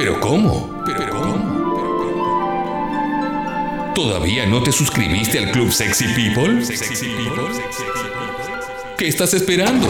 ¿Pero 0.00 0.18
cómo? 0.18 0.82
¿Pero 0.86 1.10
cómo? 1.10 1.36
¿Todavía 3.94 4.46
no 4.46 4.62
te 4.62 4.72
suscribiste 4.72 5.38
al 5.38 5.50
Club 5.50 5.70
Sexy 5.70 6.06
People? 6.14 6.64
¿Qué 8.96 9.08
estás 9.08 9.34
esperando? 9.34 9.86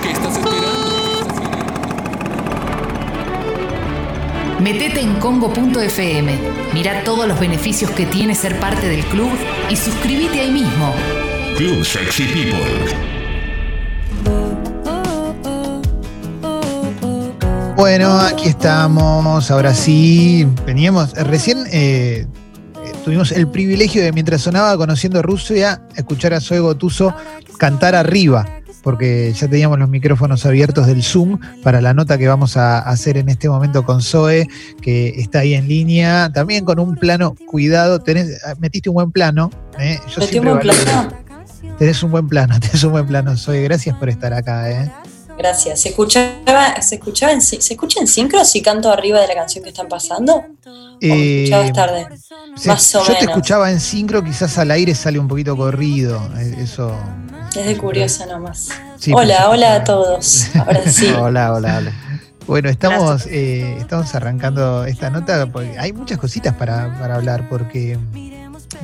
¿Qué 0.00 0.12
estás 0.12 0.38
esperando? 0.38 1.28
Metete 4.60 5.00
en 5.00 5.16
congo.fm, 5.16 6.38
mira 6.72 7.04
todos 7.04 7.28
los 7.28 7.38
beneficios 7.38 7.90
que 7.90 8.06
tiene 8.06 8.34
ser 8.34 8.58
parte 8.58 8.88
del 8.88 9.04
club 9.04 9.30
y 9.68 9.76
suscríbete 9.76 10.40
ahí 10.40 10.52
mismo. 10.52 10.94
Club 11.58 11.84
Sexy 11.84 12.24
People. 12.28 13.09
Bueno, 17.80 18.20
aquí 18.20 18.46
estamos, 18.46 19.50
ahora 19.50 19.72
sí, 19.72 20.46
veníamos, 20.66 21.16
eh, 21.16 21.24
recién 21.24 21.64
eh, 21.72 22.26
eh, 22.84 22.92
tuvimos 23.06 23.32
el 23.32 23.48
privilegio 23.48 24.02
de 24.02 24.12
mientras 24.12 24.42
sonaba 24.42 24.76
Conociendo 24.76 25.22
Rusia, 25.22 25.80
escuchar 25.96 26.34
a 26.34 26.42
Zoe 26.42 26.60
Gotuso 26.60 27.14
cantar 27.56 27.94
arriba, 27.94 28.46
porque 28.82 29.32
ya 29.32 29.48
teníamos 29.48 29.78
los 29.78 29.88
micrófonos 29.88 30.44
abiertos 30.44 30.88
del 30.88 31.02
Zoom 31.02 31.38
para 31.62 31.80
la 31.80 31.94
nota 31.94 32.18
que 32.18 32.28
vamos 32.28 32.58
a 32.58 32.80
hacer 32.80 33.16
en 33.16 33.30
este 33.30 33.48
momento 33.48 33.82
con 33.82 34.02
Zoe, 34.02 34.46
que 34.82 35.14
está 35.16 35.38
ahí 35.38 35.54
en 35.54 35.66
línea, 35.66 36.30
también 36.30 36.66
con 36.66 36.80
un 36.80 36.96
plano 36.96 37.34
cuidado, 37.46 38.00
tenés, 38.00 38.44
ah, 38.44 38.56
metiste 38.58 38.90
un 38.90 38.94
buen 38.96 39.10
plano. 39.10 39.50
¿eh? 39.78 39.98
Yo 40.06 40.20
¿Metí 40.20 40.38
un 40.38 40.44
buen 40.44 40.58
plano? 40.58 41.08
Tenés 41.78 42.02
un 42.02 42.10
buen 42.10 42.28
plano, 42.28 42.60
tenés 42.60 42.84
un 42.84 42.92
buen 42.92 43.06
plano, 43.06 43.38
Zoe, 43.38 43.62
gracias 43.62 43.96
por 43.96 44.10
estar 44.10 44.34
acá. 44.34 44.70
¿eh? 44.70 44.92
Gracias. 45.40 45.80
¿Se 45.80 45.88
escuchaba, 45.88 46.82
se 46.82 46.96
escuchaba 46.96 47.32
en, 47.32 47.40
¿se 47.40 47.56
escucha 47.56 47.98
en 48.00 48.06
sincro 48.06 48.44
si 48.44 48.60
canto 48.60 48.90
arriba 48.92 49.20
de 49.22 49.26
la 49.28 49.34
canción 49.34 49.64
que 49.64 49.70
están 49.70 49.88
pasando? 49.88 50.34
¿O 50.36 50.46
Eh, 51.00 51.44
escuchabas 51.44 51.72
tarde? 51.72 52.06
Más 52.66 52.94
o 52.94 52.98
yo 53.00 53.04
te 53.06 53.12
menos. 53.12 53.28
escuchaba 53.30 53.70
en 53.70 53.80
sincro, 53.80 54.22
quizás 54.22 54.58
al 54.58 54.70
aire 54.70 54.94
sale 54.94 55.18
un 55.18 55.28
poquito 55.28 55.56
corrido. 55.56 56.20
eh, 56.38 56.56
Eso. 56.58 56.94
Es 57.56 57.64
de 57.64 57.76
curiosa 57.78 58.26
nomás. 58.26 58.68
Sí, 58.98 59.12
por 59.12 59.22
hola, 59.22 59.48
hola 59.48 59.74
a 59.76 59.84
todos. 59.84 60.54
Ahora 60.54 60.82
sí. 60.86 61.06
Hola, 61.18 61.54
hola, 61.54 61.78
hola. 61.78 61.92
Bueno, 62.46 62.68
estamos, 62.68 63.26
eh, 63.26 63.76
estamos 63.78 64.14
arrancando 64.14 64.84
esta 64.84 65.08
nota 65.08 65.46
porque 65.50 65.78
hay 65.78 65.94
muchas 65.94 66.18
cositas 66.18 66.54
para, 66.54 66.98
para 66.98 67.14
hablar, 67.14 67.48
porque 67.48 67.98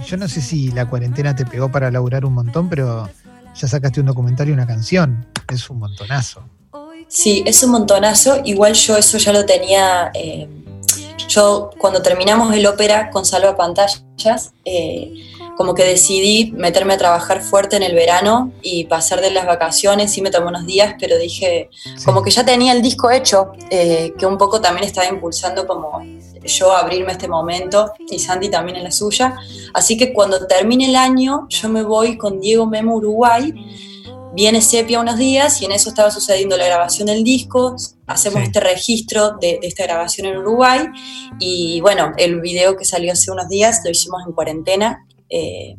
yo 0.07 0.17
no 0.17 0.27
sé 0.27 0.41
si 0.41 0.71
la 0.71 0.89
cuarentena 0.89 1.37
te 1.37 1.45
pegó 1.45 1.71
para 1.71 1.91
laburar 1.91 2.25
un 2.25 2.33
montón, 2.33 2.69
pero 2.71 3.11
ya 3.61 3.69
sacaste 3.69 4.01
un 4.01 4.07
documental 4.07 4.49
y 4.49 4.53
una 4.53 4.67
canción. 4.67 5.27
Es 5.53 5.69
un 5.71 5.79
montonazo. 5.79 6.43
Sí, 7.09 7.43
es 7.47 7.63
un 7.63 7.71
montonazo. 7.71 8.41
Igual 8.45 8.75
yo 8.75 8.97
eso 8.97 9.19
ya 9.19 9.33
lo 9.33 9.45
tenía. 9.47 10.11
eh, 10.15 10.49
yo 11.29 11.71
cuando 11.79 12.03
terminamos 12.03 12.55
el 12.55 12.65
ópera 12.67 13.11
con 13.11 13.25
Salva 13.25 13.57
Pantallas, 13.57 14.05
eh, 14.65 15.13
como 15.57 15.75
que 15.75 15.83
decidí 15.85 16.53
meterme 16.53 16.95
a 16.95 16.99
trabajar 16.99 17.41
fuerte 17.43 17.75
en 17.77 17.83
el 17.83 17.95
verano 17.97 18.53
y 18.63 18.85
pasar 18.85 19.21
de 19.21 19.31
las 19.33 19.45
vacaciones. 19.47 20.13
Sí 20.13 20.23
me 20.23 20.31
tomé 20.31 20.49
unos 20.49 20.67
días, 20.67 20.95
pero 21.01 21.19
dije, 21.19 21.69
Sí. 21.97 22.05
como 22.05 22.23
que 22.23 22.31
ya 22.31 22.45
tenía 22.45 22.73
el 22.73 22.81
disco 22.83 23.11
hecho, 23.11 23.53
eh, 23.71 24.13
que 24.19 24.25
un 24.27 24.39
poco 24.39 24.61
también 24.61 24.87
estaba 24.87 25.09
impulsando 25.09 25.67
como 25.67 26.01
yo 26.47 26.73
abrirme 26.73 27.11
a 27.11 27.13
este 27.13 27.29
momento 27.29 27.93
y 28.11 28.19
Santi 28.19 28.49
también 28.49 28.77
en 28.79 28.85
la 28.85 28.91
suya. 28.91 29.37
Así 29.75 29.97
que 29.97 30.13
cuando 30.13 30.47
termine 30.47 30.87
el 30.89 30.97
año, 30.97 31.47
yo 31.49 31.69
me 31.69 31.83
voy 31.83 32.17
con 32.17 32.41
Diego 32.41 32.67
Memo 32.67 32.97
Uruguay. 32.97 33.53
Viene 34.35 34.61
Sepia 34.61 35.01
unos 35.01 35.17
días 35.17 35.63
y 35.63 35.65
en 35.65 35.73
eso 35.73 35.89
estaba 35.89 36.11
sucediendo 36.11 36.57
la 36.57 36.67
grabación 36.67 37.07
del 37.07 37.25
disco. 37.25 37.75
Hacemos 38.07 38.41
Sí. 38.41 38.47
este 38.47 38.61
registro 38.61 39.33
de, 39.41 39.59
de 39.61 39.67
esta 39.67 39.85
grabación 39.85 40.27
en 40.27 40.37
Uruguay. 40.37 40.87
Y 41.39 41.81
bueno, 41.81 42.13
el 42.19 42.41
video 42.41 42.77
que 42.77 42.85
salió 42.85 43.13
hace 43.13 43.31
unos 43.31 43.49
días 43.49 43.81
lo 43.85 43.91
hicimos 43.91 44.23
en 44.27 44.33
cuarentena. 44.33 45.07
Eh, 45.31 45.77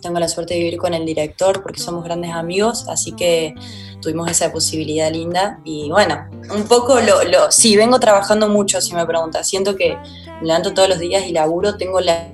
tengo 0.00 0.20
la 0.20 0.28
suerte 0.28 0.54
de 0.54 0.60
vivir 0.60 0.78
con 0.78 0.94
el 0.94 1.04
director 1.04 1.62
porque 1.62 1.80
somos 1.80 2.04
grandes 2.04 2.30
amigos, 2.30 2.86
así 2.88 3.12
que 3.12 3.54
tuvimos 4.00 4.30
esa 4.30 4.52
posibilidad 4.52 5.10
linda. 5.12 5.60
Y 5.64 5.88
bueno, 5.90 6.26
un 6.54 6.64
poco 6.64 7.00
lo, 7.00 7.24
lo 7.24 7.50
sí, 7.50 7.76
vengo 7.76 7.98
trabajando 8.00 8.48
mucho, 8.48 8.80
si 8.80 8.94
me 8.94 9.04
preguntas. 9.06 9.48
Siento 9.48 9.76
que 9.76 9.96
me 10.40 10.46
levanto 10.46 10.74
todos 10.74 10.88
los 10.88 10.98
días 10.98 11.24
y 11.26 11.32
laburo, 11.32 11.76
tengo 11.76 12.00
la... 12.00 12.28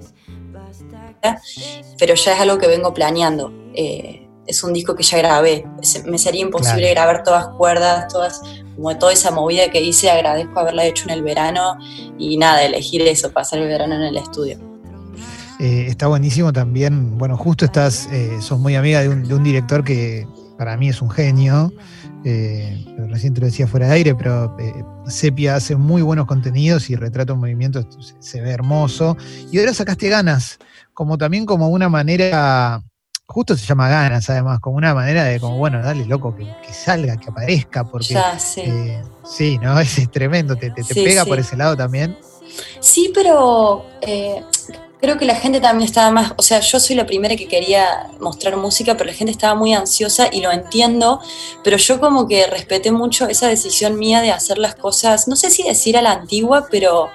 Pero 1.99 2.15
ya 2.15 2.35
es 2.35 2.41
algo 2.41 2.59
que 2.59 2.67
vengo 2.67 2.93
planeando. 2.93 3.53
Eh, 3.75 4.29
es 4.47 4.65
un 4.65 4.73
disco 4.73 4.97
que 4.97 5.05
ya 5.05 5.19
grabé. 5.19 5.65
Me 6.05 6.19
sería 6.19 6.41
imposible 6.41 6.91
Claro. 6.93 6.95
grabar 6.95 7.23
todas 7.23 7.47
cuerdas, 7.57 8.09
todas, 8.13 8.41
como 8.75 8.99
toda 8.99 9.13
esa 9.13 9.31
movida 9.31 9.71
que 9.71 9.81
hice. 9.81 10.11
Agradezco 10.11 10.59
haberla 10.59 10.85
hecho 10.85 11.05
en 11.05 11.11
el 11.11 11.23
verano 11.23 11.79
y 12.19 12.37
nada, 12.39 12.65
elegir 12.65 13.03
eso, 13.03 13.31
pasar 13.31 13.61
el 13.61 13.69
verano 13.69 13.95
en 13.95 14.03
el 14.03 14.17
estudio. 14.17 14.59
Eh, 15.61 15.87
está 15.89 16.09
buenísimo 16.09 16.53
también. 16.53 17.17
Bueno, 17.19 17.37
justo 17.37 17.65
estás, 17.65 18.09
eh, 18.11 18.39
sos 18.41 18.59
muy 18.59 18.75
amiga 18.75 19.01
de 19.01 19.09
un, 19.09 19.23
de 19.23 19.35
un 19.35 19.45
director 19.45 19.85
que 19.85 20.27
para 20.63 20.77
mí 20.77 20.89
es 20.91 21.03
un 21.03 21.11
genio. 21.11 21.73
eh, 22.25 22.85
recién 23.09 23.35
te 23.35 23.41
lo 23.41 23.47
decía 23.47 23.67
fuera 23.67 23.89
de 23.89 23.95
aire, 23.95 24.15
pero 24.15 24.57
eh, 24.61 24.73
Sepia 25.09 25.57
hace 25.57 25.75
muy 25.75 26.03
buenos 26.03 26.27
contenidos 26.27 26.89
y 26.89 26.95
retrato 26.95 27.33
en 27.33 27.41
movimiento 27.41 27.83
se, 28.01 28.15
se 28.21 28.41
ve 28.41 28.51
hermoso. 28.51 29.17
Y 29.51 29.59
ahora 29.59 29.75
sacaste 29.75 30.09
ganas, 30.09 30.59
como 30.95 31.19
también 31.19 31.47
como 31.47 31.67
una 31.69 31.89
manera, 31.89 32.81
justo 33.27 33.57
se 33.57 33.67
llama 33.67 33.89
ganas 33.89 34.31
además, 34.31 34.61
como 34.61 34.77
una 34.77 34.95
manera 34.95 35.25
de 35.25 35.41
como, 35.41 35.57
bueno, 35.59 35.83
dale 35.83 36.05
loco, 36.07 36.33
que, 36.37 36.45
que 36.65 36.73
salga, 36.73 37.17
que 37.17 37.29
aparezca, 37.31 37.83
porque 37.83 38.15
Ya, 38.15 38.39
sí. 38.39 38.61
eh, 38.61 39.03
sí, 39.25 39.59
¿no? 39.61 39.81
Es, 39.81 39.99
es 39.99 40.09
tremendo, 40.13 40.55
te, 40.55 40.71
te- 40.71 40.85
te 40.85 40.95
Sí, 40.95 41.03
pega 41.03 41.25
sí. 41.25 41.29
por 41.29 41.41
ese 41.41 41.57
lado 41.57 41.77
también. 41.77 42.17
Sí, 42.79 43.11
pero 43.13 43.85
eh, 44.03 44.45
creo 45.03 45.19
que 45.19 45.25
la 45.27 45.35
gente 45.35 45.61
también 45.61 45.87
estaba 45.89 46.11
más, 46.13 46.33
o 46.37 46.43
sea, 46.43 46.61
yo 46.61 46.79
soy 46.79 46.95
la 46.95 47.05
primera 47.07 47.35
que 47.35 47.49
quería 47.49 48.07
mostrar 48.21 48.57
música, 48.57 48.97
pero 48.97 49.11
la 49.11 49.17
gente 49.17 49.33
estaba 49.33 49.57
muy 49.57 49.75
ansiosa 49.75 50.29
y 50.33 50.41
lo 50.41 50.53
entiendo, 50.53 51.21
pero 51.65 51.77
yo 51.77 51.99
como 52.01 52.29
que 52.29 52.47
respeté 52.47 52.93
mucho 52.93 53.27
esa 53.29 53.49
decisión 53.49 53.99
mía 53.99 54.21
de 54.21 54.31
hacer 54.31 54.59
las 54.59 54.77
cosas, 54.77 55.27
no 55.27 55.35
sé 55.35 55.51
si 55.51 55.65
decir 55.65 55.97
a 55.99 56.03
la 56.03 56.13
antigua, 56.13 56.69
pero 56.71 57.11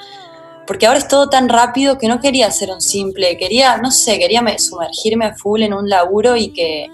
porque 0.67 0.85
ahora 0.85 0.99
es 0.99 1.07
todo 1.07 1.29
tan 1.29 1.47
rápido 1.47 1.97
que 1.97 2.09
no 2.09 2.19
quería 2.19 2.47
hacer 2.47 2.69
un 2.71 2.81
simple, 2.81 3.37
quería, 3.37 3.77
no 3.77 3.89
sé, 3.89 4.19
quería 4.19 4.41
me- 4.41 4.59
sumergirme 4.59 5.25
a 5.27 5.33
full 5.33 5.61
en 5.61 5.73
un 5.73 5.89
laburo 5.89 6.35
y 6.35 6.49
que 6.49 6.87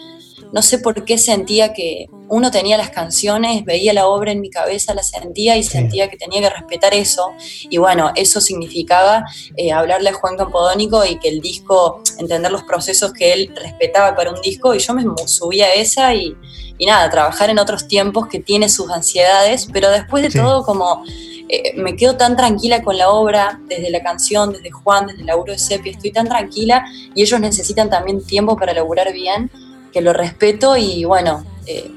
no 0.54 0.62
sé 0.62 0.78
por 0.80 1.04
qué 1.04 1.18
sentía 1.18 1.74
que 1.74 2.08
uno 2.30 2.50
tenía 2.52 2.78
las 2.78 2.90
canciones, 2.92 3.66
veía 3.66 3.92
la 3.92 4.08
obra 4.08 4.32
en 4.32 4.40
mi 4.40 4.50
cabeza, 4.50 4.94
la 4.94 5.04
sentía 5.04 5.58
y 5.58 5.64
Sí. 5.64 5.72
sentía 5.72 6.10
que 6.10 6.16
tenía 6.18 6.40
que 6.42 6.50
respetar 6.50 6.94
eso. 6.94 7.32
Y 7.70 7.78
bueno, 7.78 8.12
eso 8.16 8.40
significaba 8.40 9.26
eh, 9.58 9.72
hablarle 9.74 10.10
a 10.10 10.14
Juan 10.14 10.38
Campodónico 10.38 11.04
y 11.06 11.18
que 11.20 11.30
el 11.30 11.42
disco, 11.42 12.02
entender 12.20 12.52
los 12.52 12.64
procesos 12.64 13.12
que 13.14 13.34
él 13.34 13.52
respetaba 13.56 14.16
para 14.16 14.32
un 14.32 14.42
disco. 14.42 14.74
Y 14.74 14.80
yo 14.80 14.94
me 14.94 15.04
mu- 15.06 15.28
subí 15.28 15.62
a 15.62 15.74
esa 15.74 16.14
y, 16.16 16.36
y 16.78 16.86
nada, 16.86 17.10
trabajar 17.10 17.50
en 17.50 17.60
otros 17.60 17.88
tiempos 17.88 18.28
que 18.28 18.40
tiene 18.40 18.70
sus 18.70 18.90
ansiedades, 18.90 19.68
pero 19.74 19.90
después 19.90 20.24
de 20.24 20.32
Sí. 20.32 20.40
todo 20.40 20.64
como 20.64 21.04
eh, 21.50 21.74
me 21.76 21.96
quedo 21.96 22.16
tan 22.16 22.36
tranquila 22.38 22.82
con 22.82 22.98
la 22.98 23.10
obra, 23.12 23.60
desde 23.68 23.90
la 23.92 24.02
canción, 24.02 24.54
desde 24.54 24.72
Juan, 24.72 25.08
desde 25.08 25.20
el 25.22 25.28
laburo 25.28 25.52
de 25.54 25.60
Sepia, 25.60 25.92
estoy 25.92 26.12
tan 26.12 26.28
tranquila 26.28 26.84
y 27.14 27.22
ellos 27.22 27.40
necesitan 27.40 27.90
también 27.90 28.26
tiempo 28.26 28.56
para 28.56 28.74
laburar 28.74 29.12
bien, 29.14 29.52
que 29.94 30.02
lo 30.02 30.12
respeto 30.12 30.76
y 30.76 31.06
bueno, 31.06 31.46
eh, 31.68 31.90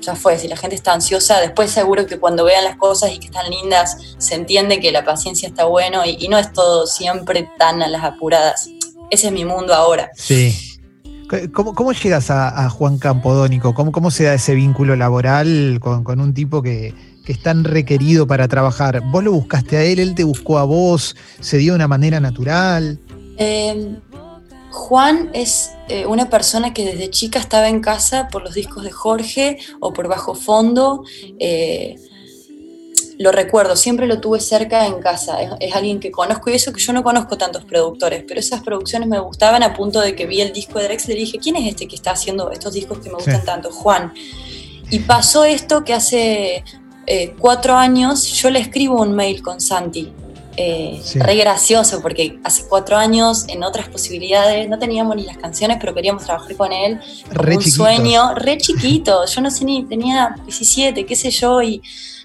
ya 0.00 0.14
fue, 0.14 0.38
si 0.38 0.46
la 0.46 0.56
gente 0.56 0.76
está 0.76 0.92
ansiosa, 0.92 1.40
después 1.40 1.70
seguro 1.70 2.06
que 2.06 2.18
cuando 2.18 2.44
vean 2.44 2.62
las 2.62 2.76
cosas 2.76 3.10
y 3.12 3.18
que 3.18 3.26
están 3.26 3.50
lindas, 3.50 3.96
se 4.18 4.34
entiende 4.34 4.78
que 4.78 4.92
la 4.92 5.04
paciencia 5.04 5.48
está 5.48 5.64
bueno 5.64 6.04
y, 6.04 6.16
y 6.20 6.28
no 6.28 6.38
es 6.38 6.52
todo 6.52 6.86
siempre 6.86 7.48
tan 7.58 7.82
a 7.82 7.88
las 7.88 8.04
apuradas. 8.04 8.68
Ese 9.10 9.28
es 9.28 9.32
mi 9.32 9.44
mundo 9.44 9.74
ahora. 9.74 10.10
Sí. 10.14 10.54
¿Cómo, 11.52 11.74
cómo 11.74 11.92
llegas 11.92 12.30
a, 12.30 12.64
a 12.64 12.70
Juan 12.70 12.98
Campodónico? 12.98 13.74
¿Cómo, 13.74 13.92
¿Cómo 13.92 14.10
se 14.10 14.24
da 14.24 14.34
ese 14.34 14.54
vínculo 14.54 14.96
laboral 14.96 15.78
con, 15.80 16.04
con 16.04 16.20
un 16.20 16.32
tipo 16.32 16.62
que, 16.62 16.94
que 17.26 17.32
es 17.32 17.42
tan 17.42 17.64
requerido 17.64 18.26
para 18.26 18.48
trabajar? 18.48 19.02
¿Vos 19.10 19.24
lo 19.24 19.32
buscaste 19.32 19.76
a 19.76 19.82
él? 19.82 19.98
¿Él 19.98 20.14
te 20.14 20.24
buscó 20.24 20.58
a 20.58 20.64
vos? 20.64 21.16
¿Se 21.40 21.58
dio 21.58 21.72
de 21.72 21.76
una 21.76 21.88
manera 21.88 22.18
natural? 22.18 22.98
Eh, 23.36 23.96
Juan 24.70 25.30
es 25.32 25.72
eh, 25.88 26.06
una 26.06 26.28
persona 26.30 26.74
que 26.74 26.84
desde 26.84 27.10
chica 27.10 27.38
estaba 27.38 27.68
en 27.68 27.80
casa 27.80 28.28
por 28.28 28.42
los 28.42 28.54
discos 28.54 28.84
de 28.84 28.90
Jorge 28.90 29.58
o 29.80 29.92
por 29.92 30.08
Bajo 30.08 30.34
Fondo. 30.34 31.04
eh, 31.38 31.96
lo 33.20 33.32
recuerdo, 33.32 33.74
siempre 33.74 34.06
lo 34.06 34.20
tuve 34.20 34.38
cerca 34.38 34.86
en 34.86 35.00
casa. 35.00 35.42
Es, 35.42 35.50
es 35.58 35.74
alguien 35.74 35.98
que 35.98 36.12
conozco 36.12 36.50
y 36.50 36.54
eso 36.54 36.72
que 36.72 36.78
yo 36.80 36.92
no 36.92 37.02
conozco 37.02 37.36
tantos 37.36 37.64
productores, 37.64 38.22
pero 38.28 38.38
esas 38.38 38.62
producciones 38.62 39.08
me 39.08 39.18
gustaban 39.18 39.64
a 39.64 39.74
punto 39.74 40.00
de 40.00 40.14
que 40.14 40.24
vi 40.24 40.40
el 40.40 40.52
disco 40.52 40.78
de 40.78 40.84
Drexler 40.84 41.16
y 41.16 41.20
dije, 41.22 41.38
¿quién 41.40 41.56
es 41.56 41.66
este 41.68 41.88
que 41.88 41.96
está 41.96 42.12
haciendo 42.12 42.52
estos 42.52 42.74
discos 42.74 42.98
que 43.00 43.08
me 43.08 43.16
gustan 43.16 43.40
Sí. 43.40 43.46
tanto? 43.46 43.72
Juan. 43.72 44.14
Y 44.90 45.00
pasó 45.00 45.44
esto 45.44 45.82
que 45.82 45.94
hace 45.94 46.62
eh, 47.06 47.34
cuatro 47.40 47.74
años 47.74 48.22
yo 48.40 48.50
le 48.50 48.60
escribo 48.60 49.02
un 49.02 49.12
mail 49.16 49.42
con 49.42 49.60
Santi 49.60 50.12
Eh, 50.60 51.00
Re 51.14 51.36
gracioso, 51.36 52.02
porque 52.02 52.40
hace 52.42 52.64
cuatro 52.68 52.96
años, 52.96 53.44
en 53.46 53.62
otras 53.62 53.88
posibilidades, 53.88 54.68
no 54.68 54.76
teníamos 54.76 55.14
ni 55.14 55.22
las 55.22 55.38
canciones, 55.38 55.76
pero 55.80 55.94
queríamos 55.94 56.24
trabajar 56.24 56.56
con 56.56 56.72
él. 56.72 56.98
Re 57.30 57.56
un 57.56 57.62
sueño, 57.62 58.34
re 58.34 58.58
chiquito. 58.58 59.24
Yo 59.24 59.40
no 59.40 59.52
sé 59.52 59.64
ni, 59.64 59.84
tenía 59.84 60.34
17, 60.42 61.06
qué 61.06 61.14
sé 61.14 61.30
yo, 61.30 61.62
y 61.62 61.80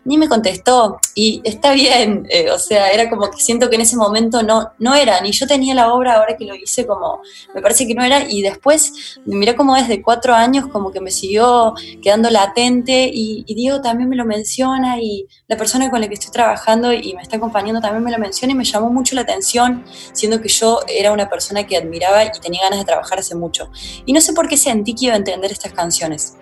ni 0.05 0.17
me 0.17 0.27
contestó. 0.27 0.99
Y 1.15 1.41
está 1.43 1.73
bien, 1.73 2.27
eh, 2.29 2.49
o 2.51 2.59
sea, 2.59 2.91
era 2.91 3.09
como 3.09 3.29
que 3.29 3.41
siento 3.41 3.69
que 3.69 3.75
en 3.75 3.81
ese 3.81 3.95
momento 3.95 4.43
no, 4.43 4.71
no 4.79 4.95
era, 4.95 5.21
ni 5.21 5.31
yo 5.31 5.47
tenía 5.47 5.73
la 5.75 5.93
obra 5.93 6.15
ahora 6.15 6.35
que 6.37 6.45
lo 6.45 6.55
hice 6.55 6.85
como, 6.85 7.21
me 7.53 7.61
parece 7.61 7.87
que 7.87 7.93
no 7.93 8.03
era, 8.03 8.29
y 8.29 8.41
después, 8.41 9.19
mirá 9.25 9.55
como 9.55 9.75
desde 9.75 10.01
cuatro 10.01 10.33
años 10.33 10.67
como 10.67 10.91
que 10.91 10.99
me 10.99 11.11
siguió 11.11 11.73
quedando 12.01 12.29
latente, 12.29 13.09
y, 13.13 13.43
Diego 13.53 13.81
también 13.81 14.09
me 14.09 14.15
lo 14.15 14.25
menciona, 14.25 14.99
y 14.99 15.27
la 15.47 15.55
persona 15.57 15.91
con 15.91 16.01
la 16.01 16.07
que 16.07 16.15
estoy 16.15 16.31
trabajando 16.31 16.91
y 16.91 17.13
me 17.13 17.21
está 17.21 17.37
acompañando 17.37 17.79
también 17.79 18.03
me 18.03 18.11
lo 18.11 18.17
menciona, 18.17 18.53
y 18.53 18.55
me 18.55 18.65
llamó 18.65 18.89
mucho 18.89 19.13
la 19.15 19.21
atención, 19.21 19.85
siendo 20.11 20.41
que 20.41 20.49
yo 20.49 20.79
era 20.87 21.11
una 21.11 21.29
persona 21.29 21.65
que 21.67 21.77
admiraba 21.77 22.23
y 22.25 22.31
tenía 22.41 22.63
ganas 22.63 22.79
de 22.79 22.85
trabajar 22.85 23.19
hace 23.19 23.35
mucho. 23.35 23.69
Y 24.05 24.13
no 24.13 24.21
sé 24.21 24.33
por 24.33 24.47
qué 24.47 24.57
sentí 24.57 24.95
que 24.95 25.05
iba 25.05 25.13
a 25.13 25.17
entender 25.17 25.51
estas 25.51 25.73
canciones. 25.73 26.37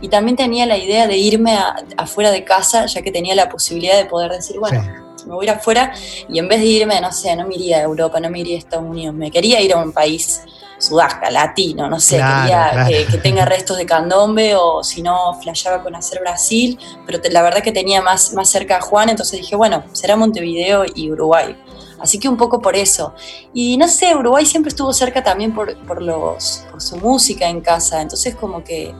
Y 0.00 0.08
también 0.08 0.36
tenía 0.36 0.66
la 0.66 0.76
idea 0.76 1.06
de 1.06 1.16
irme 1.16 1.58
afuera 1.96 2.30
de 2.30 2.44
casa, 2.44 2.86
ya 2.86 3.02
que 3.02 3.10
tenía 3.10 3.34
la 3.34 3.48
posibilidad 3.48 3.96
de 3.96 4.06
poder 4.06 4.32
decir, 4.32 4.58
bueno, 4.58 4.82
me 5.26 5.34
voy 5.34 5.46
a 5.46 5.52
ir 5.52 5.56
afuera 5.56 5.92
y 6.28 6.38
en 6.38 6.48
vez 6.48 6.60
de 6.60 6.66
irme, 6.66 7.00
no 7.00 7.12
sé, 7.12 7.34
no 7.36 7.46
me 7.46 7.54
iría 7.54 7.78
a 7.78 7.82
Europa, 7.82 8.20
no 8.20 8.30
me 8.30 8.40
iría 8.40 8.56
a 8.56 8.58
Estados 8.58 8.86
Unidos, 8.86 9.14
me 9.14 9.30
quería 9.30 9.60
ir 9.60 9.72
a 9.72 9.78
un 9.78 9.92
país 9.92 10.42
sudaca, 10.78 11.30
latino, 11.30 11.88
no 11.88 11.98
sé, 12.00 12.16
quería 12.16 12.86
Que, 12.86 13.18
tenga 13.18 13.44
restos 13.44 13.78
de 13.78 13.86
candombe 13.86 14.54
o 14.56 14.82
si 14.82 15.02
no, 15.02 15.34
flasheaba 15.40 15.82
con 15.82 15.94
hacer 15.94 16.20
Brasil, 16.20 16.78
pero 17.06 17.20
la 17.30 17.42
verdad 17.42 17.62
que 17.62 17.72
tenía 17.72 18.02
más, 18.02 18.32
más 18.32 18.50
cerca 18.50 18.78
a 18.78 18.80
Juan, 18.80 19.08
entonces 19.08 19.40
dije, 19.40 19.56
bueno, 19.56 19.84
será 19.92 20.16
Montevideo 20.16 20.84
y 20.94 21.10
Uruguay. 21.10 21.56
Así 22.00 22.18
que 22.18 22.28
un 22.28 22.36
poco 22.36 22.60
por 22.60 22.76
eso. 22.76 23.14
Y 23.54 23.78
no 23.78 23.88
sé, 23.88 24.14
Uruguay 24.14 24.44
siempre 24.44 24.68
estuvo 24.68 24.92
cerca 24.92 25.22
también 25.22 25.54
por, 25.54 25.74
por, 25.86 26.02
los, 26.02 26.64
por 26.70 26.82
su 26.82 26.98
música 26.98 27.48
en 27.48 27.60
casa, 27.60 28.02
entonces 28.02 28.34
como 28.34 28.62
que 28.62 28.94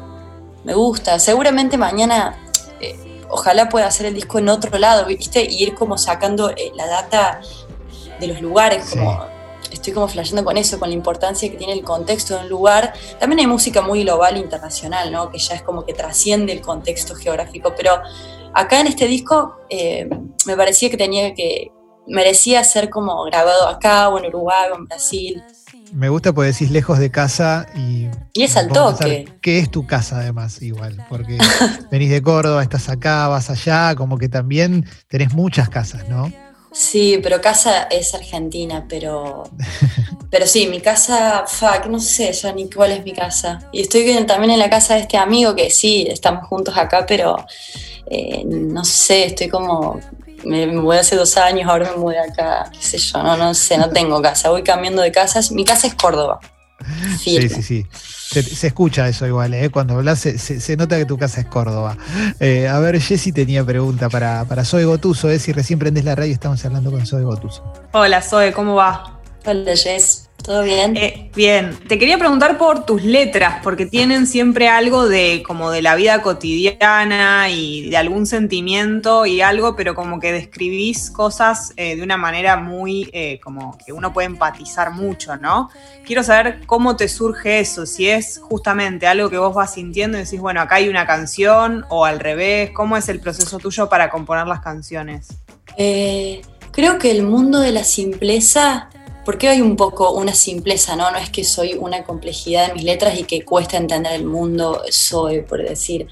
me 0.64 0.74
gusta. 0.74 1.18
Seguramente 1.18 1.76
mañana, 1.78 2.36
eh, 2.80 2.96
ojalá 3.28 3.68
pueda 3.68 3.86
hacer 3.86 4.06
el 4.06 4.14
disco 4.14 4.38
en 4.38 4.48
otro 4.48 4.78
lado, 4.78 5.06
¿viste? 5.06 5.44
Y 5.44 5.62
ir 5.62 5.74
como 5.74 5.98
sacando 5.98 6.50
eh, 6.50 6.72
la 6.74 6.86
data 6.86 7.40
de 8.20 8.26
los 8.26 8.40
lugares, 8.40 8.90
como 8.90 9.26
estoy 9.70 9.92
como 9.92 10.08
flasheando 10.08 10.44
con 10.44 10.56
eso, 10.56 10.78
con 10.78 10.88
la 10.88 10.94
importancia 10.94 11.50
que 11.50 11.56
tiene 11.56 11.72
el 11.72 11.84
contexto 11.84 12.36
de 12.36 12.44
un 12.44 12.48
lugar. 12.48 12.92
También 13.18 13.40
hay 13.40 13.46
música 13.46 13.82
muy 13.82 14.02
global, 14.02 14.36
internacional, 14.36 15.12
¿no? 15.12 15.30
Que 15.30 15.38
ya 15.38 15.54
es 15.54 15.62
como 15.62 15.84
que 15.84 15.92
trasciende 15.92 16.52
el 16.52 16.60
contexto 16.60 17.14
geográfico, 17.14 17.74
pero 17.76 18.00
acá 18.54 18.80
en 18.80 18.86
este 18.86 19.06
disco 19.06 19.56
eh, 19.68 20.08
me 20.46 20.56
parecía 20.56 20.90
que 20.90 20.96
tenía 20.96 21.34
que, 21.34 21.70
merecía 22.06 22.62
ser 22.64 22.90
como 22.90 23.24
grabado 23.24 23.68
acá 23.68 24.08
o 24.08 24.18
en 24.18 24.26
Uruguay 24.26 24.70
o 24.72 24.76
en 24.76 24.84
Brasil. 24.86 25.42
Me 25.94 26.08
gusta 26.08 26.32
porque 26.32 26.50
decís 26.50 26.72
lejos 26.72 26.98
de 26.98 27.12
casa 27.12 27.68
y. 27.76 28.08
Y 28.32 28.42
es 28.42 28.56
al 28.56 28.66
toque. 28.66 29.28
¿Qué 29.40 29.60
es 29.60 29.70
tu 29.70 29.86
casa, 29.86 30.18
además, 30.18 30.60
igual? 30.60 31.06
Porque 31.08 31.38
venís 31.92 32.10
de 32.10 32.20
Córdoba, 32.20 32.64
estás 32.64 32.88
acá, 32.88 33.28
vas 33.28 33.48
allá, 33.48 33.94
como 33.94 34.18
que 34.18 34.28
también 34.28 34.86
tenés 35.06 35.32
muchas 35.34 35.68
casas, 35.68 36.08
¿no? 36.08 36.32
Sí, 36.72 37.20
pero 37.22 37.40
casa 37.40 37.84
es 37.84 38.12
Argentina, 38.12 38.84
pero. 38.88 39.44
pero 40.30 40.48
sí, 40.48 40.66
mi 40.66 40.80
casa, 40.80 41.44
fuck, 41.46 41.86
no 41.86 42.00
sé 42.00 42.32
ya 42.32 42.52
ni 42.52 42.68
cuál 42.68 42.90
es 42.90 43.04
mi 43.04 43.12
casa. 43.12 43.60
Y 43.72 43.82
estoy 43.82 44.12
también 44.26 44.50
en 44.50 44.58
la 44.58 44.68
casa 44.68 44.94
de 44.94 45.02
este 45.02 45.16
amigo 45.16 45.54
que 45.54 45.70
sí, 45.70 46.08
estamos 46.10 46.48
juntos 46.48 46.76
acá, 46.76 47.06
pero. 47.06 47.36
Eh, 48.10 48.42
no 48.44 48.84
sé, 48.84 49.26
estoy 49.26 49.48
como 49.48 50.00
me, 50.44 50.66
mudé 50.66 51.00
hace 51.00 51.16
dos 51.16 51.36
años, 51.36 51.68
ahora 51.68 51.90
me 51.90 51.96
mudé 51.96 52.18
acá, 52.18 52.70
qué 52.72 52.82
sé 52.82 52.98
yo, 52.98 53.22
no, 53.22 53.36
no 53.36 53.54
sé, 53.54 53.78
no 53.78 53.90
tengo 53.90 54.20
casa, 54.22 54.50
voy 54.50 54.62
cambiando 54.62 55.02
de 55.02 55.12
casas. 55.12 55.50
Mi 55.50 55.64
casa 55.64 55.86
es 55.86 55.94
Córdoba. 55.94 56.40
Sí, 57.18 57.48
sí, 57.48 57.62
sí. 57.62 57.86
Se, 58.30 58.66
escucha 58.66 59.08
eso 59.08 59.26
igual, 59.26 59.54
¿eh? 59.54 59.70
cuando 59.70 59.94
hablas 59.94 60.18
se, 60.18 60.76
nota 60.76 60.96
que 60.96 61.04
tu 61.04 61.16
casa 61.16 61.40
es 61.40 61.46
Córdoba. 61.46 61.96
Eh, 62.40 62.68
a 62.68 62.78
ver, 62.80 63.00
Jessy 63.00 63.32
tenía 63.32 63.64
pregunta 63.64 64.08
para, 64.08 64.44
para 64.44 64.64
Zoe 64.64 64.84
Gotuso, 64.84 65.30
¿eh? 65.30 65.38
si 65.38 65.52
recién 65.52 65.78
prendes 65.78 66.04
la 66.04 66.14
radio 66.14 66.32
estamos 66.32 66.64
hablando 66.64 66.90
con 66.90 67.06
Zoe 67.06 67.22
Gotuso. 67.22 67.62
Hola 67.92 68.20
Zoe, 68.20 68.52
¿cómo 68.52 68.74
va? 68.74 69.20
Hola 69.46 69.76
Jess. 69.76 70.28
¿Todo 70.44 70.62
bien? 70.62 70.94
Eh, 70.94 71.30
bien. 71.34 71.74
Te 71.88 71.98
quería 71.98 72.18
preguntar 72.18 72.58
por 72.58 72.84
tus 72.84 73.02
letras, 73.02 73.60
porque 73.62 73.86
tienen 73.86 74.26
siempre 74.26 74.68
algo 74.68 75.08
de 75.08 75.42
como 75.42 75.70
de 75.70 75.80
la 75.80 75.94
vida 75.94 76.20
cotidiana 76.20 77.48
y 77.48 77.88
de 77.88 77.96
algún 77.96 78.26
sentimiento 78.26 79.24
y 79.24 79.40
algo, 79.40 79.74
pero 79.74 79.94
como 79.94 80.20
que 80.20 80.32
describís 80.32 81.10
cosas 81.10 81.72
eh, 81.78 81.96
de 81.96 82.02
una 82.02 82.18
manera 82.18 82.58
muy 82.58 83.08
eh, 83.14 83.40
como 83.42 83.78
que 83.78 83.94
uno 83.94 84.12
puede 84.12 84.26
empatizar 84.26 84.92
mucho, 84.92 85.38
¿no? 85.38 85.70
Quiero 86.04 86.22
saber 86.22 86.60
cómo 86.66 86.94
te 86.94 87.08
surge 87.08 87.60
eso, 87.60 87.86
si 87.86 88.10
es 88.10 88.38
justamente 88.38 89.06
algo 89.06 89.30
que 89.30 89.38
vos 89.38 89.54
vas 89.54 89.72
sintiendo 89.72 90.18
y 90.18 90.24
decís, 90.24 90.40
bueno, 90.40 90.60
acá 90.60 90.74
hay 90.74 90.90
una 90.90 91.06
canción 91.06 91.86
o 91.88 92.04
al 92.04 92.20
revés, 92.20 92.70
¿cómo 92.74 92.98
es 92.98 93.08
el 93.08 93.18
proceso 93.18 93.58
tuyo 93.58 93.88
para 93.88 94.10
componer 94.10 94.46
las 94.46 94.60
canciones? 94.60 95.38
creo 95.76 96.98
que 96.98 97.10
el 97.10 97.24
mundo 97.24 97.58
de 97.58 97.72
la 97.72 97.82
simpleza 97.82 98.90
porque 99.24 99.48
hay 99.48 99.60
un 99.60 99.76
poco 99.76 100.12
una 100.12 100.34
simpleza, 100.34 100.96
¿no? 100.96 101.10
No 101.10 101.18
es 101.18 101.30
que 101.30 101.44
soy 101.44 101.74
una 101.74 102.04
complejidad 102.04 102.68
en 102.68 102.74
mis 102.74 102.84
letras 102.84 103.18
y 103.18 103.24
que 103.24 103.44
cuesta 103.44 103.76
entender 103.76 104.12
el 104.12 104.24
mundo, 104.24 104.82
soy, 104.90 105.42
por 105.42 105.62
decir. 105.62 106.06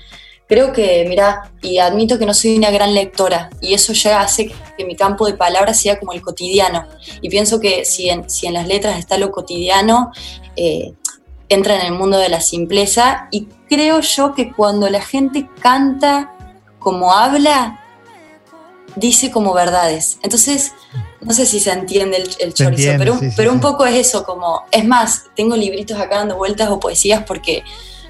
Creo 0.49 0.73
que, 0.73 1.07
mira, 1.09 1.53
y 1.63 1.79
admito 1.79 2.19
que 2.19 2.27
no 2.27 2.35
soy 2.35 2.57
una 2.57 2.71
gran 2.71 2.95
lectora, 2.95 3.49
y 3.61 3.75
eso 3.75 3.93
ya 3.93 4.21
hace 4.21 4.53
que 4.77 4.85
mi 4.85 4.97
campo 4.97 5.27
de 5.27 5.35
palabras 5.35 5.81
sea 5.81 5.99
como 5.99 6.13
el 6.13 6.21
cotidiano. 6.21 6.87
Y 7.23 7.31
pienso 7.31 7.61
que 7.61 7.85
si 7.85 8.11
en, 8.11 8.29
si 8.29 8.47
en 8.47 8.55
las 8.55 8.67
letras 8.67 8.99
está 8.99 9.17
lo 9.17 9.31
cotidiano, 9.31 10.11
eh, 10.57 10.93
entra 11.49 11.77
en 11.81 11.87
el 11.87 11.93
mundo 11.93 12.19
de 12.19 12.29
la 12.29 12.41
simpleza, 12.41 13.29
y 13.31 13.47
creo 13.69 14.01
yo 14.01 14.35
que 14.35 14.53
cuando 14.53 14.91
la 14.91 15.01
gente 15.01 15.49
canta 15.61 16.35
como 16.79 17.13
habla, 17.13 17.82
dice 18.97 19.31
como 19.31 19.53
verdades. 19.53 20.19
Entonces, 20.23 20.73
no 21.21 21.33
sé 21.33 21.47
si 21.47 21.61
se 21.61 21.71
entiende 21.71 22.25
el, 22.41 22.55
chorizo, 22.55 22.93
pero, 22.99 23.19
pero 23.37 23.53
un 23.53 23.61
poco 23.61 23.87
es 23.87 23.95
eso, 23.95 24.25
como, 24.25 24.63
es 24.71 24.85
más, 24.85 25.25
tengo 25.37 25.57
libritos 25.57 25.99
acá 25.99 26.19
dando 26.19 26.37
vueltas 26.37 26.69
o 26.71 26.81
poesías 26.81 27.23
porque, 27.25 27.63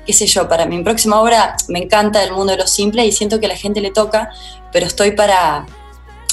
qué 0.06 0.12
sé 0.12 0.26
yo, 0.26 0.48
para 0.48 0.66
mi 0.66 0.82
próxima 0.82 1.20
obra 1.20 1.56
me 1.68 1.80
encanta 1.80 2.22
el 2.22 2.32
mundo 2.32 2.52
de 2.52 2.58
lo 2.58 2.66
simple 2.66 3.04
y 3.04 3.12
siento 3.12 3.38
que 3.38 3.46
a 3.46 3.50
la 3.50 3.56
gente 3.56 3.80
le 3.80 3.90
toca, 3.90 4.30
pero 4.72 4.86
estoy 4.86 5.12
para 5.12 5.66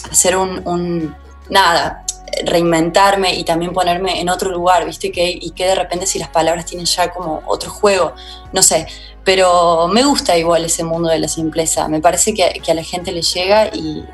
hacer 0.10 0.38
un, 0.38 1.16
nada, 1.50 2.06
reinventarme 2.46 3.36
y 3.36 3.44
también 3.44 3.74
ponerme 3.74 4.22
en 4.22 4.30
otro 4.30 4.50
lugar, 4.50 4.86
¿viste? 4.86 5.12
Que, 5.12 5.30
y 5.30 5.52
que 5.52 5.66
de 5.66 5.76
repente 5.76 6.06
si 6.06 6.18
las 6.18 6.30
palabras 6.30 6.66
tienen 6.66 6.86
ya 6.86 7.12
como 7.12 7.42
otro 7.46 7.70
juego, 7.70 8.14
no 8.54 8.64
sé, 8.64 8.88
pero 9.26 9.90
me 9.90 10.04
gusta 10.04 10.38
igual 10.38 10.64
ese 10.64 10.86
mundo 10.86 11.10
de 11.10 11.20
la 11.20 11.28
simpleza, 11.28 11.90
me 11.90 12.00
parece 12.00 12.34
que, 12.34 12.62
que 12.64 12.72
a 12.72 12.76
la 12.76 12.84
gente 12.84 13.12
le 13.12 13.22
llega 13.22 13.68
y, 13.68 14.06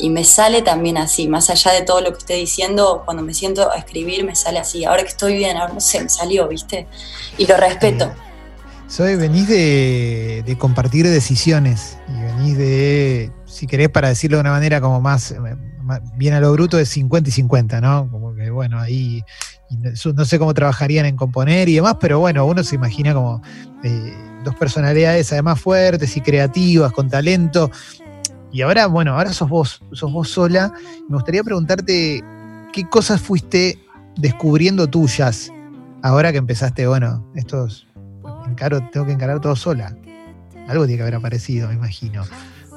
y 0.00 0.10
me 0.10 0.24
sale 0.24 0.62
también 0.62 0.98
así, 0.98 1.28
más 1.28 1.50
allá 1.50 1.72
de 1.72 1.82
todo 1.82 2.00
lo 2.00 2.12
que 2.12 2.18
esté 2.18 2.34
diciendo, 2.34 3.02
cuando 3.04 3.22
me 3.22 3.34
siento 3.34 3.70
a 3.70 3.76
escribir 3.76 4.24
me 4.24 4.34
sale 4.34 4.58
así, 4.58 4.84
ahora 4.84 5.02
que 5.02 5.08
estoy 5.08 5.36
bien, 5.36 5.56
ahora 5.56 5.74
no 5.74 5.80
sé, 5.80 6.02
me 6.02 6.08
salió, 6.08 6.48
¿viste? 6.48 6.86
Y 7.38 7.46
lo 7.46 7.56
respeto. 7.56 8.06
Eh, 8.06 8.30
soy, 8.88 9.14
venís 9.14 9.46
de, 9.46 10.56
compartir 10.58 11.06
decisiones 11.06 11.96
y 12.08 12.20
venís 12.22 12.58
de, 12.58 13.30
si 13.46 13.66
querés 13.66 13.88
para 13.88 14.08
decirlo 14.08 14.38
de 14.38 14.40
una 14.40 14.50
manera 14.50 14.80
como 14.80 15.00
más, 15.00 15.34
bien 16.16 16.34
a 16.34 16.40
lo 16.40 16.52
bruto, 16.52 16.76
de 16.76 16.86
50 16.86 17.28
y 17.28 17.32
50, 17.32 17.80
¿no? 17.80 18.10
Como 18.10 18.34
que 18.34 18.50
bueno, 18.50 18.80
ahí 18.80 19.22
no 20.14 20.24
sé 20.24 20.38
cómo 20.38 20.54
trabajarían 20.54 21.06
en 21.06 21.16
componer 21.16 21.68
y 21.68 21.76
demás, 21.76 21.96
pero 22.00 22.18
bueno, 22.18 22.44
uno 22.44 22.64
se 22.64 22.74
imagina 22.74 23.14
como 23.14 23.40
eh, 23.84 24.12
dos 24.44 24.56
personalidades 24.56 25.32
además 25.32 25.60
fuertes 25.60 26.16
y 26.16 26.20
creativas, 26.20 26.92
con 26.92 27.08
talento, 27.08 27.70
y 28.52 28.62
ahora, 28.62 28.86
bueno, 28.86 29.14
ahora 29.14 29.32
sos 29.32 29.48
vos, 29.48 29.82
sos 29.92 30.12
vos 30.12 30.28
sola. 30.28 30.72
Me 31.08 31.16
gustaría 31.16 31.42
preguntarte 31.42 32.22
qué 32.72 32.88
cosas 32.88 33.20
fuiste 33.20 33.78
descubriendo 34.16 34.88
tuyas 34.88 35.50
ahora 36.02 36.32
que 36.32 36.38
empezaste, 36.38 36.86
bueno, 36.86 37.24
estos, 37.34 37.86
encaro, 38.46 38.80
tengo 38.90 39.06
que 39.06 39.12
encarar 39.12 39.40
todo 39.40 39.56
sola. 39.56 39.96
Algo 40.68 40.84
tiene 40.84 40.98
que 40.98 41.02
haber 41.02 41.16
aparecido, 41.16 41.68
me 41.68 41.74
imagino. 41.74 42.24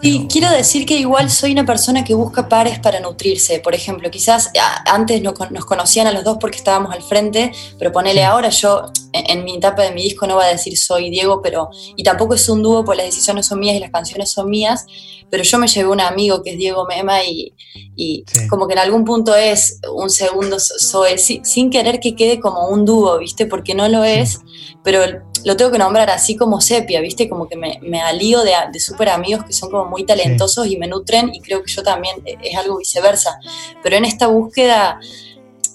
Y 0.02 0.28
quiero 0.28 0.52
decir 0.52 0.86
que 0.86 0.98
igual 0.98 1.30
soy 1.30 1.54
una 1.54 1.66
persona 1.66 2.04
que 2.04 2.14
busca 2.14 2.50
pares 2.50 2.78
para 2.80 3.00
nutrirse. 3.00 3.60
Por 3.60 3.74
ejemplo, 3.74 4.12
quizás 4.12 4.52
antes 4.86 5.22
nos 5.22 5.66
conocían 5.66 6.08
a 6.08 6.12
los 6.12 6.26
dos 6.26 6.38
porque 6.42 6.58
estábamos 6.58 6.94
al 6.94 7.02
frente, 7.02 7.54
pero 7.80 7.92
ponele 7.92 8.26
ahora 8.26 8.50
yo 8.50 8.92
en, 9.28 9.44
mi 9.44 9.56
etapa 9.56 9.84
de 9.84 9.92
mi 9.92 10.04
disco 10.04 10.28
no 10.28 10.36
va 10.36 10.46
a 10.46 10.50
decir 10.50 10.78
soy 10.78 11.10
Diego, 11.10 11.42
pero 11.42 11.70
y 11.96 12.04
tampoco 12.04 12.34
es 12.34 12.48
un 12.50 12.64
dúo, 12.64 12.84
pues 12.86 12.98
las 12.98 13.08
decisiones 13.08 13.46
son 13.46 13.60
mías 13.60 13.76
y 13.76 13.80
las 13.80 13.92
canciones 13.92 14.32
son 14.32 14.50
mías, 14.50 14.86
pero 15.30 15.44
yo 15.44 15.58
me 15.58 15.68
llevé 15.68 15.90
un 15.90 16.02
amigo 16.02 16.44
que 16.44 16.52
es 16.52 16.58
Diego 16.58 16.86
Mema 16.86 17.24
y, 17.24 17.54
como 18.50 18.68
que 18.68 18.74
en 18.74 18.80
algún 18.80 19.04
punto 19.04 19.36
es 19.36 19.80
un 19.92 20.10
segundo 20.10 20.60
soy, 20.60 21.18
sin, 21.18 21.70
querer 21.70 22.00
que 22.00 22.16
quede 22.16 22.40
como 22.40 22.68
un 22.68 22.86
dúo, 22.86 23.18
¿viste? 23.18 23.46
Porque 23.46 23.74
no 23.74 23.88
lo 23.90 24.04
es, 24.04 24.40
pero 24.84 25.00
lo 25.44 25.58
tengo 25.58 25.72
que 25.72 25.78
nombrar 25.78 26.10
así 26.10 26.36
como 26.36 26.62
sepia, 26.62 27.02
¿viste? 27.02 27.28
Como 27.28 27.48
que 27.48 27.56
me, 27.56 27.80
me 27.82 28.02
alío 28.02 28.44
de, 28.44 28.54
de 28.72 28.80
súper 28.80 29.10
amigos 29.10 29.44
que 29.46 29.54
son 29.54 29.72
como 29.72 29.86
muy 29.86 30.06
talentosos 30.06 30.68
y 30.68 30.78
me 30.78 30.88
nutren 30.88 31.34
y 31.34 31.42
creo 31.42 31.64
que 31.64 31.72
yo 31.72 31.84
también 31.84 32.18
eh, 32.26 32.38
es 32.44 32.56
algo 32.56 32.78
viceversa. 32.78 33.40
Pero 33.82 33.96
en 33.96 34.06
esta 34.06 34.28
búsqueda 34.28 35.00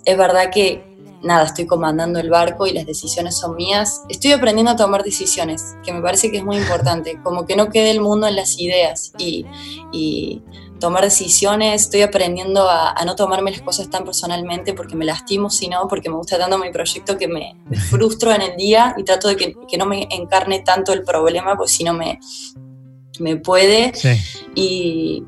es 0.05 0.17
verdad 0.17 0.51
que, 0.51 0.88
nada, 1.23 1.45
estoy 1.45 1.67
comandando 1.67 2.19
el 2.19 2.31
barco 2.31 2.67
y 2.67 2.73
las 2.73 2.87
decisiones 2.87 3.37
son 3.37 3.57
mías. 3.57 4.03
Estoy 4.09 4.33
aprendiendo 4.33 4.73
a 4.73 4.77
tomar 4.77 5.03
decisiones, 5.03 5.77
que 5.85 5.93
me 5.93 6.01
parece 6.01 6.31
que 6.31 6.39
es 6.39 6.45
muy 6.45 6.57
importante, 6.57 7.21
como 7.23 7.47
que 7.47 7.57
no 7.57 7.69
quede 7.69 7.91
el 7.91 8.01
mundo 8.01 8.27
en 8.27 8.37
las 8.37 8.59
ideas 8.59 9.13
y, 9.19 9.47
y 9.93 10.43
tomar 10.79 11.05
decisiones, 11.05 11.83
estoy 11.83 12.03
aprendiendo 12.03 12.69
a, 12.69 12.95
no 13.05 13.17
tomarme 13.17 13.51
las 13.51 13.63
cosas 13.63 13.91
tan 13.91 14.05
personalmente 14.05 14.75
porque 14.75 14.97
me 14.97 15.05
lastimo, 15.05 15.51
sino 15.51 15.89
porque 15.89 16.09
me 16.09 16.17
gusta 16.17 16.39
tanto 16.39 16.59
mi 16.59 16.71
proyecto 16.71 17.19
que 17.19 17.29
me, 17.29 17.57
frustro 17.91 18.33
en 18.33 18.43
el 18.43 18.57
día 18.57 18.95
y 18.97 19.05
trato 19.05 19.29
de 19.29 19.37
que, 19.37 19.57
que, 19.69 19.79
no 19.79 19.87
me 19.87 20.09
encarne 20.11 20.61
tanto 20.61 20.93
el 20.93 21.03
problema, 21.03 21.57
porque 21.57 21.73
si 21.73 21.85
no 21.85 21.95
me, 21.95 22.21
me 23.19 23.37
puede. 23.37 23.93
Y 24.55 25.25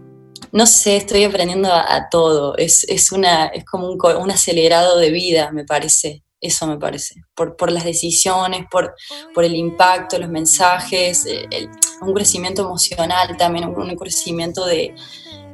no 0.52 0.66
sé, 0.66 0.96
estoy 0.96 1.24
aprendiendo 1.24 1.72
a, 1.72 2.08
todo. 2.10 2.56
Es, 2.56 2.84
es, 2.88 3.12
una, 3.12 3.46
es 3.46 3.64
como 3.64 3.90
un, 3.90 4.30
acelerado 4.30 4.98
de 4.98 5.10
vida, 5.10 5.50
me 5.52 5.64
parece. 5.64 6.22
Eso 6.40 6.66
me 6.66 6.78
parece. 6.78 7.16
Por, 7.34 7.56
por 7.56 7.70
las 7.70 7.84
decisiones, 7.84 8.66
por, 8.70 8.94
por 9.34 9.44
el 9.44 9.54
impacto, 9.54 10.18
los 10.18 10.30
mensajes, 10.30 11.26
el, 11.26 11.68
un 12.00 12.14
crecimiento 12.14 12.62
emocional 12.62 13.36
también, 13.36 13.66
un 13.68 13.94
crecimiento 13.96 14.64
de, 14.64 14.94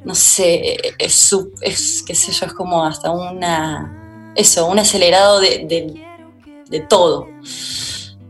no 0.04 0.14
sé, 0.14 0.76
es, 0.98 1.34
es, 1.60 2.04
qué 2.06 2.14
sé 2.14 2.30
yo, 2.30 2.46
es 2.46 2.52
como 2.52 2.84
hasta 2.84 3.10
una, 3.10 4.32
eso, 4.36 4.68
un 4.68 4.78
acelerado 4.78 5.40
de, 5.40 5.66
de, 6.70 6.80
todo. 6.88 7.26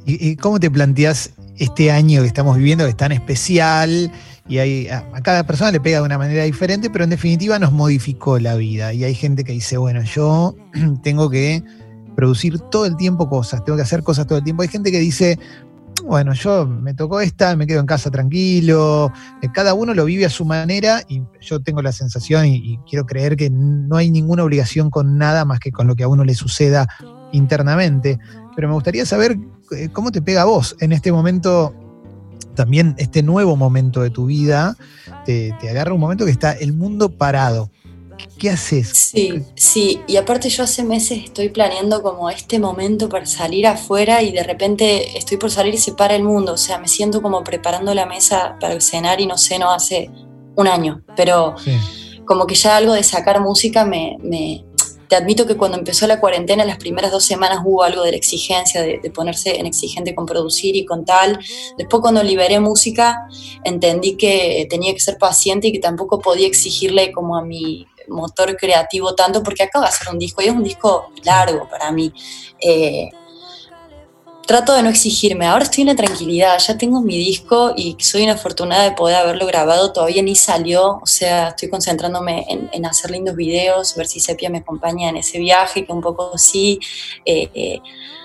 ¿Y, 0.06 0.36
cómo 0.36 0.58
te 0.58 0.70
planteas 0.70 1.32
este 1.58 1.90
año 1.90 2.22
que 2.22 2.28
estamos 2.28 2.56
viviendo, 2.56 2.84
que 2.84 2.90
es 2.90 2.96
tan 2.96 3.12
especial? 3.12 4.10
Y 4.48 4.58
hay, 4.58 4.88
a, 4.88 5.02
cada 5.22 5.44
persona 5.44 5.72
le 5.72 5.80
pega 5.80 5.98
de 5.98 6.04
una 6.04 6.18
manera 6.18 6.44
diferente, 6.44 6.90
pero 6.90 7.04
en 7.04 7.10
definitiva 7.10 7.58
nos 7.58 7.72
modificó 7.72 8.38
la 8.38 8.54
vida. 8.54 8.92
Y 8.92 9.04
hay 9.04 9.14
gente 9.14 9.44
que 9.44 9.52
dice, 9.52 9.76
bueno, 9.76 10.02
yo 10.02 10.54
tengo 11.02 11.30
que 11.30 11.62
producir 12.14 12.58
todo 12.58 12.86
el 12.86 12.96
tiempo 12.96 13.28
cosas, 13.28 13.64
tengo 13.64 13.76
que 13.76 13.82
hacer 13.82 14.02
cosas 14.02 14.26
todo 14.26 14.38
el 14.38 14.44
tiempo. 14.44 14.62
Hay 14.62 14.68
gente 14.68 14.90
que 14.90 15.00
dice, 15.00 15.38
bueno, 16.04 16.32
yo 16.34 16.66
me 16.66 16.94
tocó 16.94 17.20
esta, 17.20 17.56
me 17.56 17.66
quedo 17.66 17.80
en 17.80 17.86
casa 17.86 18.10
tranquilo. 18.10 19.12
Eh, 19.42 19.48
cada 19.52 19.74
uno 19.74 19.94
lo 19.94 20.04
vive 20.04 20.24
a 20.24 20.30
su 20.30 20.44
manera 20.44 21.02
y 21.08 21.22
yo 21.40 21.60
tengo 21.60 21.82
la 21.82 21.92
sensación 21.92 22.46
y, 22.46 22.78
quiero 22.88 23.06
creer 23.06 23.36
que 23.36 23.50
no 23.50 23.96
hay 23.96 24.10
ninguna 24.10 24.44
obligación 24.44 24.90
con 24.90 25.18
nada 25.18 25.44
más 25.44 25.58
que 25.58 25.72
con 25.72 25.86
lo 25.86 25.96
que 25.96 26.04
a 26.04 26.08
uno 26.08 26.24
le 26.24 26.34
suceda 26.34 26.86
internamente. 27.32 28.18
Pero 28.54 28.68
me 28.68 28.74
gustaría 28.74 29.04
saber 29.04 29.36
eh, 29.76 29.88
cómo 29.92 30.12
te 30.12 30.22
pega 30.22 30.42
a 30.42 30.44
vos 30.46 30.76
en 30.80 30.92
este 30.92 31.10
momento, 31.12 31.74
también 32.56 32.96
este 32.98 33.22
nuevo 33.22 33.54
momento 33.54 34.02
de 34.02 34.10
tu 34.10 34.26
vida, 34.26 34.76
te 35.24 35.54
agarra 35.70 35.94
un 35.94 36.00
momento 36.00 36.24
que 36.24 36.32
está 36.32 36.52
el 36.52 36.72
mundo 36.72 37.10
parado. 37.10 37.70
¿Qué 38.38 38.50
haces? 38.50 38.88
Sí, 38.88 39.42
sí, 39.54 40.00
y 40.06 40.16
aparte 40.16 40.48
yo 40.50 40.62
hace 40.64 40.84
meses 40.84 41.24
estoy 41.24 41.48
planeando 41.48 42.02
como 42.02 42.28
este 42.28 42.58
momento 42.58 43.08
para 43.08 43.24
salir 43.24 43.66
afuera 43.66 44.22
y 44.22 44.32
de 44.32 44.42
repente 44.42 45.16
estoy 45.16 45.38
por 45.38 45.50
salir 45.50 45.74
y 45.74 45.78
se 45.78 45.92
para 45.92 46.14
el 46.14 46.22
mundo, 46.22 46.52
o 46.52 46.56
sea, 46.58 46.78
me 46.78 46.88
siento 46.88 47.22
como 47.22 47.42
preparando 47.42 47.94
la 47.94 48.06
mesa 48.06 48.56
para 48.60 48.78
cenar 48.80 49.20
y 49.20 49.26
no 49.26 49.38
sé, 49.38 49.58
no 49.58 49.70
hace 49.72 50.10
un 50.54 50.68
año, 50.68 51.02
pero 51.16 51.54
como 52.26 52.46
que 52.46 52.54
ya 52.54 52.76
algo 52.76 52.92
de 52.92 53.02
sacar 53.02 53.40
música 53.40 53.84
me, 53.84 54.18
me, 54.22 54.64
Te 55.08 55.16
admito 55.16 55.46
que 55.46 55.56
cuando 55.56 55.78
empezó 55.78 56.06
la 56.06 56.20
cuarentena, 56.20 56.64
las 56.64 56.78
primeras 56.78 57.12
dos 57.12 57.24
semanas 57.24 57.60
hubo 57.64 57.82
algo 57.82 58.02
de 58.02 58.10
la 58.10 58.16
exigencia, 58.16 58.82
de, 58.82 59.10
ponerse 59.10 59.58
en 59.58 59.66
exigente 59.66 60.14
con 60.14 60.26
producir 60.26 60.76
y 60.76 60.84
con 60.84 61.04
tal. 61.04 61.38
Después 61.78 62.00
cuando 62.00 62.22
liberé 62.22 62.58
música, 62.60 63.28
entendí 63.64 64.16
que 64.16 64.66
tenía 64.68 64.92
que 64.92 65.00
ser 65.00 65.18
paciente 65.18 65.68
y 65.68 65.72
que 65.72 65.78
tampoco 65.78 66.18
podía 66.18 66.46
exigirle 66.46 67.12
como 67.12 67.36
a 67.36 67.42
mi 67.42 67.86
motor 68.08 68.56
creativo 68.56 69.14
tanto 69.14 69.42
porque 69.42 69.64
acabo 69.64 69.84
de 69.84 69.88
hacer 69.88 70.08
un 70.08 70.18
disco 70.18 70.42
y 70.42 70.46
es 70.46 70.52
un 70.52 70.62
disco 70.62 71.10
largo 71.24 71.68
para 71.68 71.90
mí. 71.92 72.12
Eh, 72.60 73.10
trato 74.46 74.74
de 74.74 74.82
no 74.82 74.88
exigirme. 74.88 75.46
Ahora 75.46 75.64
estoy 75.64 75.82
en 75.82 75.88
la 75.88 75.96
tranquilidad, 75.96 76.58
ya 76.58 76.78
tengo 76.78 77.02
mi 77.02 77.18
disco 77.18 77.74
y 77.76 77.96
soy 77.98 78.22
una 78.22 78.34
afortunada 78.34 78.84
de 78.84 78.92
poder 78.92 79.16
haberlo 79.16 79.44
grabado. 79.46 79.92
Todavía 79.92 80.22
ni 80.22 80.36
salió, 80.36 81.00
o 81.02 81.06
sea, 81.06 81.48
estoy 81.48 81.68
concentrándome 81.68 82.46
en, 82.48 82.86
hacer 82.86 83.10
lindos 83.10 83.34
videos, 83.34 83.94
ver 83.96 84.06
si 84.06 84.20
Sepia 84.20 84.48
me 84.48 84.58
acompaña 84.58 85.10
en 85.10 85.16
ese 85.16 85.38
viaje, 85.38 85.84
que 85.84 85.92
un 85.92 86.00
poco 86.00 86.38
sí. 86.38 86.78
Eh, 87.24 87.50
eh, 87.52 87.80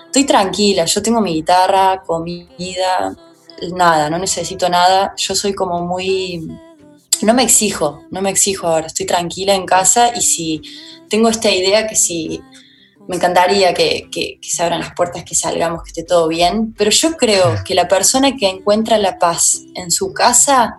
estoy 0.06 0.24
tranquila, 0.24 0.84
yo 0.84 1.02
tengo 1.02 1.20
mi 1.20 1.34
guitarra, 1.34 2.02
comida, 2.06 3.16
nada, 3.74 4.08
no 4.08 4.18
necesito 4.18 4.68
nada. 4.68 5.14
Yo 5.16 5.34
soy 5.34 5.52
como 5.54 5.80
muy 5.80 6.48
no 7.22 7.34
me 7.34 7.42
exijo, 7.44 8.02
no 8.10 8.20
me 8.20 8.30
exijo 8.30 8.66
ahora, 8.66 8.88
estoy 8.88 9.06
tranquila 9.06 9.54
en 9.54 9.64
casa 9.64 10.12
y 10.14 10.22
si 10.22 10.62
tengo 11.08 11.28
esta 11.28 11.50
idea 11.50 11.86
que 11.86 11.94
si 11.94 12.42
me 13.08 13.16
encantaría 13.16 13.74
que, 13.74 14.38
se 14.42 14.62
abran 14.62 14.80
las 14.80 14.94
puertas, 14.94 15.24
que 15.24 15.34
salgamos, 15.34 15.82
que 15.82 15.90
esté 15.90 16.02
todo 16.04 16.28
bien, 16.28 16.74
pero 16.76 16.90
yo 16.90 17.16
creo 17.16 17.56
que 17.64 17.74
la 17.74 17.88
persona 17.88 18.36
que 18.36 18.48
encuentra 18.48 18.98
la 18.98 19.18
paz 19.18 19.62
en 19.74 19.90
su 19.90 20.12
casa 20.12 20.78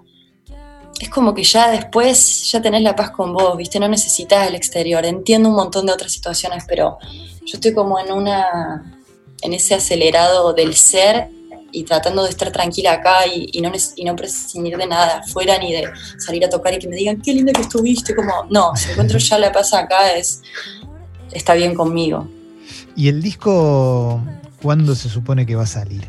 es 0.99 1.09
como 1.09 1.33
que 1.33 1.43
ya 1.43 1.69
después 1.69 2.49
ya 2.51 2.61
tenés 2.61 2.81
la 2.81 2.95
paz 2.95 3.11
con 3.11 3.33
vos, 3.33 3.57
¿viste? 3.57 3.79
No 3.79 3.87
necesitas 3.87 4.47
el 4.47 4.55
exterior. 4.55 5.05
Entiendo 5.05 5.49
un 5.49 5.55
montón 5.55 5.85
de 5.85 5.91
otras 5.91 6.13
situaciones, 6.13 6.63
pero 6.67 6.97
yo 7.45 7.57
estoy 7.57 7.73
como 7.73 7.99
en 7.99 8.11
una 8.11 8.99
en 9.41 9.53
ese 9.53 9.75
acelerado 9.75 10.53
del 10.53 10.73
ser 10.75 11.29
y 11.73 11.83
tratando 11.83 12.23
de 12.23 12.29
estar 12.29 12.51
tranquila 12.51 12.93
acá 12.93 13.25
y, 13.27 13.59
no, 13.61 13.71
y 13.95 14.05
no 14.05 14.15
prescindir 14.15 14.77
de 14.77 14.87
nada 14.87 15.17
afuera 15.19 15.57
ni 15.57 15.73
de 15.73 15.89
salir 16.19 16.45
a 16.45 16.49
tocar 16.49 16.73
y 16.73 16.79
que 16.79 16.87
me 16.87 16.95
digan 16.95 17.19
qué 17.21 17.33
linda 17.33 17.51
que 17.51 17.63
estuviste, 17.63 18.15
como 18.15 18.45
no, 18.49 18.75
si 18.75 18.91
encuentro 18.91 19.17
ya 19.17 19.37
la 19.39 19.51
paz 19.51 19.73
acá 19.73 20.13
es 20.13 20.41
está 21.31 21.53
bien 21.53 21.75
conmigo. 21.75 22.27
¿Y 22.95 23.07
el 23.07 23.21
disco 23.21 24.21
cuándo 24.61 24.95
se 24.95 25.09
supone 25.09 25.45
que 25.45 25.55
va 25.55 25.63
a 25.63 25.67
salir? 25.67 26.07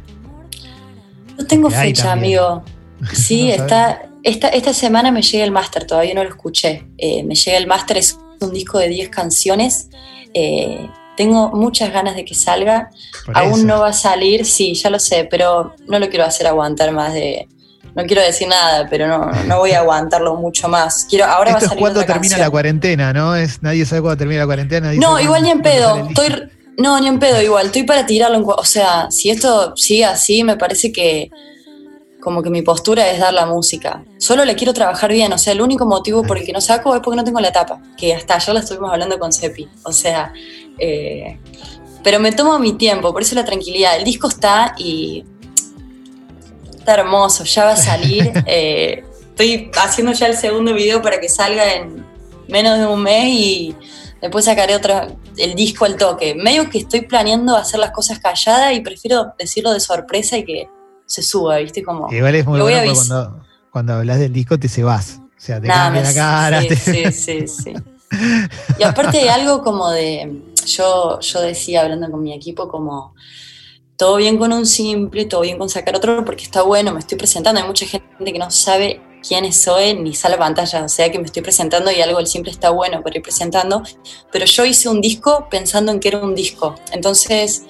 No 1.39 1.47
tengo 1.47 1.71
fecha, 1.71 2.13
amigo. 2.13 2.63
Sí, 3.13 3.51
está, 3.51 4.09
esta, 4.23 4.49
esta 4.49 4.73
semana 4.73 5.11
me 5.11 5.21
llega 5.21 5.45
el 5.45 5.51
máster, 5.51 5.87
todavía 5.87 6.15
no 6.15 6.23
lo 6.23 6.31
escuché. 6.31 6.87
Eh, 6.97 7.23
me 7.25 7.35
llega 7.35 7.59
el 7.59 7.67
máster, 7.67 7.99
es 7.99 8.19
un 8.41 8.53
disco 8.53 8.79
de 8.79 8.89
10 8.89 9.11
canciones. 9.11 9.91
Eh, 10.33 10.89
tengo 11.17 11.51
muchas 11.51 11.93
ganas 11.93 12.17
de 12.17 12.25
que 12.25 12.35
salga. 12.35 12.91
Aún 13.35 13.67
no 13.67 13.81
va 13.81 13.89
a 13.89 13.93
salir, 13.93 14.47
sí, 14.47 14.75
ya 14.75 14.91
lo 14.91 14.99
sé, 14.99 15.27
pero 15.31 15.75
no 15.87 15.99
lo 15.99 16.09
quiero 16.09 16.25
hacer 16.25 16.47
aguantar 16.47 16.93
más 16.93 17.13
de. 17.13 17.49
No 17.95 18.05
quiero 18.05 18.23
decir 18.23 18.49
nada, 18.49 18.89
pero 18.91 19.07
no, 19.07 19.31
no 19.45 19.59
voy 19.59 19.71
a 19.73 19.81
aguantarlo 19.81 20.35
mucho 20.35 20.69
más. 20.69 21.07
Quiero, 21.09 21.27
ahora 21.27 21.51
Esto 21.51 21.53
va 21.53 21.59
a 21.59 21.69
salir 21.69 21.79
es 21.79 21.81
cuando 21.81 22.05
termina 22.05 22.39
la 22.39 22.51
cuarentena, 22.51 23.13
¿no? 23.13 23.37
Es, 23.37 23.63
nadie 23.63 23.87
sabe 23.87 24.03
cuándo 24.03 24.19
termina 24.19 24.41
la 24.41 24.47
cuarentena. 24.47 24.93
no, 24.95 25.21
igual 25.21 25.43
ni 25.43 25.51
en 25.51 25.63
pedo. 25.63 26.09
Estoy, 26.09 26.51
no, 26.77 26.99
ni 26.99 27.07
en 27.07 27.19
pedo, 27.19 27.41
igual. 27.41 27.67
Estoy 27.67 27.85
para 27.85 28.05
tirarlo. 28.05 28.39
En, 28.39 28.45
o 28.45 28.65
sea, 28.65 29.11
si 29.11 29.31
esto 29.31 29.77
sigue 29.77 30.05
así, 30.05 30.43
me 30.43 30.57
parece 30.57 30.91
que 30.91 31.31
como 32.25 32.43
que 32.43 32.51
mi 32.51 32.63
postura 32.63 33.09
es 33.11 33.21
dar 33.21 33.35
la 33.35 33.47
música. 33.47 34.03
Solo 34.19 34.45
le 34.45 34.57
quiero 34.57 34.73
trabajar 34.73 35.13
bien, 35.13 35.33
o 35.33 35.39
sea, 35.39 35.53
el 35.53 35.61
único 35.61 35.85
motivo 35.85 36.23
por 36.23 36.39
el 36.39 36.47
que 36.47 36.53
no 36.53 36.61
saco 36.61 36.95
es 36.95 37.03
porque 37.03 37.19
no 37.19 37.25
tengo 37.25 37.39
la 37.39 37.53
tapa, 37.53 37.81
que 37.99 38.15
hasta 38.15 38.37
ayer 38.37 38.55
la 38.55 38.61
estuvimos 38.61 38.91
hablando 38.91 39.19
con 39.19 39.31
Sepi. 39.31 39.69
O 39.85 39.93
sea, 39.93 40.33
eh, 40.79 41.39
pero 42.03 42.19
me 42.21 42.33
tomo 42.33 42.59
mi 42.59 42.73
tiempo, 42.73 43.13
por 43.13 43.23
eso 43.23 43.35
la 43.35 43.45
tranquilidad. 43.45 43.97
El 43.97 44.05
disco 44.05 44.29
está 44.29 44.75
y 44.79 45.25
está 46.85 46.95
hermoso, 47.01 47.45
ya 47.45 47.65
va 47.65 47.73
a 47.73 47.77
salir. 47.77 48.33
Eh, 48.47 49.03
estoy 49.31 49.71
haciendo 49.83 50.13
ya 50.13 50.27
el 50.27 50.37
segundo 50.37 50.75
video 50.75 51.01
para 51.01 51.19
que 51.19 51.29
salga 51.29 51.75
en 51.75 52.05
menos 52.49 52.79
de 52.79 52.87
un 52.87 53.03
mes 53.03 53.27
y 53.27 53.75
después 54.21 54.45
sacaré 54.45 54.77
otra, 54.77 55.09
el 55.37 55.55
disco 55.55 55.87
al 55.87 55.97
toque. 55.97 56.35
Medio 56.35 56.69
que 56.69 56.79
estoy 56.79 57.03
planeando 57.03 57.57
hacer 57.57 57.81
las 57.81 57.91
cosas 57.91 58.19
calladas 58.19 58.75
y 58.75 58.81
prefiero 58.81 59.33
decirlo 59.39 59.73
de 59.73 59.81
sorpresa 59.81 60.37
y 60.37 60.45
que 60.45 60.69
se 61.07 61.23
suba, 61.23 61.57
¿viste? 61.57 61.83
Como, 61.83 62.13
Igual 62.13 62.35
es 62.35 62.47
muy 62.47 62.61
bueno 62.61 62.95
cuando, 62.95 63.45
cuando 63.71 63.93
hablas 63.95 64.19
del 64.19 64.33
disco 64.33 64.59
te 64.59 64.69
se 64.69 64.85
vas. 64.85 65.21
O 65.21 65.41
sea, 65.41 65.61
te 65.61 65.67
cambia 65.67 66.03
la 66.03 66.15
cara. 66.15 66.61
Sí, 66.63 66.77
sí, 66.77 67.13
sí, 67.13 67.49
sí. 67.49 67.75
Y 68.79 68.83
aparte 68.85 69.19
hay 69.19 69.29
algo 69.29 69.63
como 69.63 69.91
de 69.91 70.43
yo, 70.67 71.19
yo 71.21 71.41
decía 71.41 71.83
hablando 71.83 72.11
con 72.11 72.23
mi 72.23 72.33
equipo 72.33 72.69
como 72.69 73.15
todo 73.97 74.17
bien 74.17 74.39
con 74.39 74.53
un 74.53 74.67
simple, 74.67 75.25
todo 75.25 75.43
bien 75.43 75.59
con 75.59 75.69
sacar 75.69 75.97
otro, 75.97 76.25
porque 76.25 76.45
está 76.45 76.63
bueno, 76.63 76.93
me 76.93 77.01
estoy 77.01 77.19
presentando. 77.19 77.61
Hay 77.61 77.67
mucha 77.67 77.87
gente 77.87 78.33
que 78.33 78.39
no 78.39 78.51
sabe 78.51 79.01
quién 79.27 79.51
soy 79.53 79.95
ni 79.95 80.15
sale 80.15 80.37
pantalla, 80.37 80.85
o 80.85 80.89
sea 80.89 81.11
que 81.11 81.19
me 81.19 81.25
estoy 81.25 81.43
presentando 81.43 81.91
y 81.91 82.01
algo 82.01 82.19
del 82.19 82.27
simple 82.27 82.51
está 82.51 82.71
bueno 82.71 83.03
para 83.03 83.17
ir 83.17 83.23
presentando. 83.23 83.83
Pero 84.33 84.47
yo 84.47 84.65
hice 84.65 84.89
un 84.89 85.01
disco 85.01 85.49
pensando 85.51 85.93
en 85.93 86.01
que 86.01 86.09
era 86.09 86.19
un 86.19 86.35
disco. 86.35 86.75
Entonces, 86.93 87.65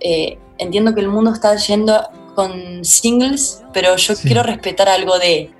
eh, 0.00 0.38
entiendo 0.58 0.94
que 0.94 1.00
el 1.00 1.08
mundo 1.08 1.32
está 1.32 1.56
yendo 1.56 2.08
con 2.34 2.84
singles, 2.84 3.62
pero 3.72 3.96
yo 3.96 4.14
quiero 4.14 4.42
respetar 4.42 4.88
algo 4.88 5.18
de, 5.18 5.50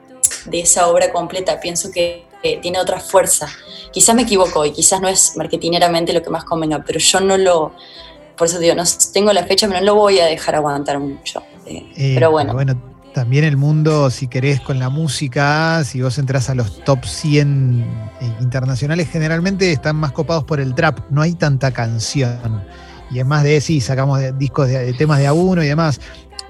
de 0.47 0.61
esa 0.61 0.89
obra 0.89 1.13
completa. 1.13 1.59
Pienso 1.61 1.91
que 1.91 2.27
tiene 2.63 2.79
otra 2.79 3.01
fuerza. 3.01 3.49
Quizás 3.93 4.15
me 4.15 4.23
equivoco 4.23 4.65
y 4.65 4.73
quizás 4.73 5.01
no 5.01 5.09
es 5.09 5.37
marketineramente 5.37 6.13
lo 6.13 6.23
que 6.23 6.31
más 6.31 6.45
convenga, 6.45 6.85
pero 6.87 7.01
yo 7.01 7.21
no 7.21 7.37
lo, 7.37 7.73
por 8.37 8.47
eso 8.49 8.59
digo, 8.59 8.75
no 8.75 8.83
tengo 9.13 9.33
la 9.33 9.45
fecha, 9.45 9.67
pero 9.67 9.81
no 9.81 9.87
lo 9.87 9.95
voy 9.95 10.19
a 10.19 10.27
dejar 10.27 10.55
aguantar 10.57 10.99
mucho. 10.99 11.43
Eh, 11.67 11.87
Eh, 11.97 12.13
pero 12.15 12.31
bueno. 12.31 12.53
Bueno, 12.53 12.81
también 13.15 13.45
el 13.45 13.57
mundo, 13.57 14.11
si 14.11 14.27
querés, 14.29 14.61
con 14.61 14.79
la 14.79 14.89
música, 14.91 15.83
si 15.85 16.03
vos 16.03 16.19
entras 16.19 16.51
a 16.51 16.55
los 16.55 16.85
top 16.85 17.05
100 17.05 17.85
eh, 18.21 18.33
internacionales, 18.41 19.09
generalmente 19.11 19.73
están 19.73 19.97
más 19.97 20.13
copados 20.13 20.45
por 20.45 20.61
el 20.61 20.75
trap, 20.75 21.01
no 21.11 21.23
hay 21.23 21.33
tanta 21.35 21.71
canción. 21.73 22.63
Y 23.11 23.21
es 23.21 23.27
más 23.27 23.43
de, 23.45 23.61
sí, 23.61 23.81
sacamos 23.81 24.19
de- 24.21 24.33
discos 24.33 24.69
de, 24.69 24.85
de 24.85 24.93
temas 24.93 25.19
de 25.19 25.27
a 25.29 25.33
uno 25.33 25.63
y 25.63 25.67
demás. 25.69 26.01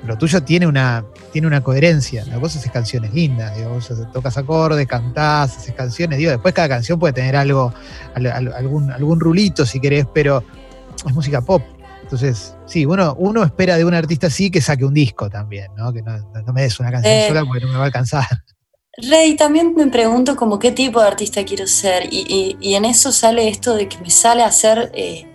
Lo 0.04 0.16
tuyo 0.18 0.42
tiene 0.42 0.66
una, 0.66 1.04
tiene 1.32 1.46
una 1.46 1.62
coherencia. 1.62 2.24
Vos 2.40 2.54
haces 2.56 2.70
canciones 2.70 3.12
lindas, 3.14 3.56
digo, 3.56 3.70
vos 3.70 3.90
tocas 4.12 4.36
acordes, 4.36 4.86
cantás, 4.86 5.56
haces 5.56 5.74
canciones. 5.74 6.18
Digo, 6.18 6.30
después 6.30 6.52
cada 6.54 6.68
canción 6.68 6.98
puede 6.98 7.12
tener 7.12 7.36
algo, 7.36 7.72
al- 8.14 8.26
al- 8.26 8.52
algún, 8.54 8.90
algún 8.90 9.20
rulito 9.20 9.64
si 9.66 9.80
querés, 9.80 10.06
pero 10.12 10.42
es 11.06 11.14
música 11.14 11.40
pop. 11.40 11.62
Entonces, 12.06 12.54
sí, 12.66 12.86
uno, 12.86 13.16
uno 13.18 13.42
espera 13.42 13.76
de 13.76 13.84
un 13.84 13.92
artista 13.92 14.28
así 14.28 14.48
que 14.48 14.60
saque 14.60 14.84
un 14.84 14.94
disco 14.94 15.28
también, 15.28 15.74
¿no? 15.76 15.92
Que 15.92 16.02
no, 16.02 16.16
no 16.46 16.52
me 16.52 16.62
des 16.62 16.78
una 16.78 16.92
canción 16.92 17.12
Eh. 17.12 17.24
sola 17.26 17.44
porque 17.44 17.64
no 17.64 17.72
me 17.72 17.78
va 17.78 17.82
a 17.82 17.86
alcanzar. 17.86 18.26
Rey, 19.10 19.34
también 19.34 19.74
me 19.76 19.88
pregunto 19.88 20.36
como 20.36 20.58
qué 20.60 20.70
tipo 20.70 21.00
de 21.00 21.08
artista 21.08 21.44
quiero 21.44 21.66
ser 21.66 22.04
y, 22.12 22.24
y- 22.28 22.56
y 22.60 22.74
en 22.76 22.84
eso 22.84 23.10
sale 23.10 23.48
esto 23.48 23.74
de 23.74 23.88
que 23.88 23.98
me 23.98 24.08
sale 24.10 24.42
a 24.44 24.46
hacer, 24.46 24.92
eh, 24.94 25.26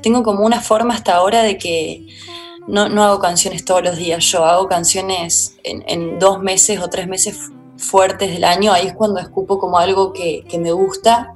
tengo 0.00 0.22
como 0.22 0.46
una 0.46 0.60
forma 0.60 0.94
hasta 0.94 1.16
ahora 1.16 1.42
de 1.42 1.58
que 1.58 2.06
no, 2.68 2.88
no 2.88 3.02
hago 3.02 3.18
canciones 3.18 3.64
todos 3.64 3.82
los 3.82 3.96
días, 3.96 4.24
yo 4.26 4.44
hago 4.46 4.68
canciones 4.68 5.56
en, 5.64 5.82
en 5.88 6.20
dos 6.20 6.40
meses 6.40 6.78
o 6.80 6.88
tres 6.88 7.08
meses 7.08 7.36
fu- 7.36 7.52
fuertes 7.76 8.30
del 8.32 8.44
año, 8.44 8.72
ahí 8.72 8.86
es 8.86 8.94
cuando 8.94 9.18
escupo 9.18 9.58
como 9.58 9.76
algo 9.76 10.12
que, 10.12 10.44
que 10.48 10.58
me 10.60 10.70
gusta, 10.70 11.32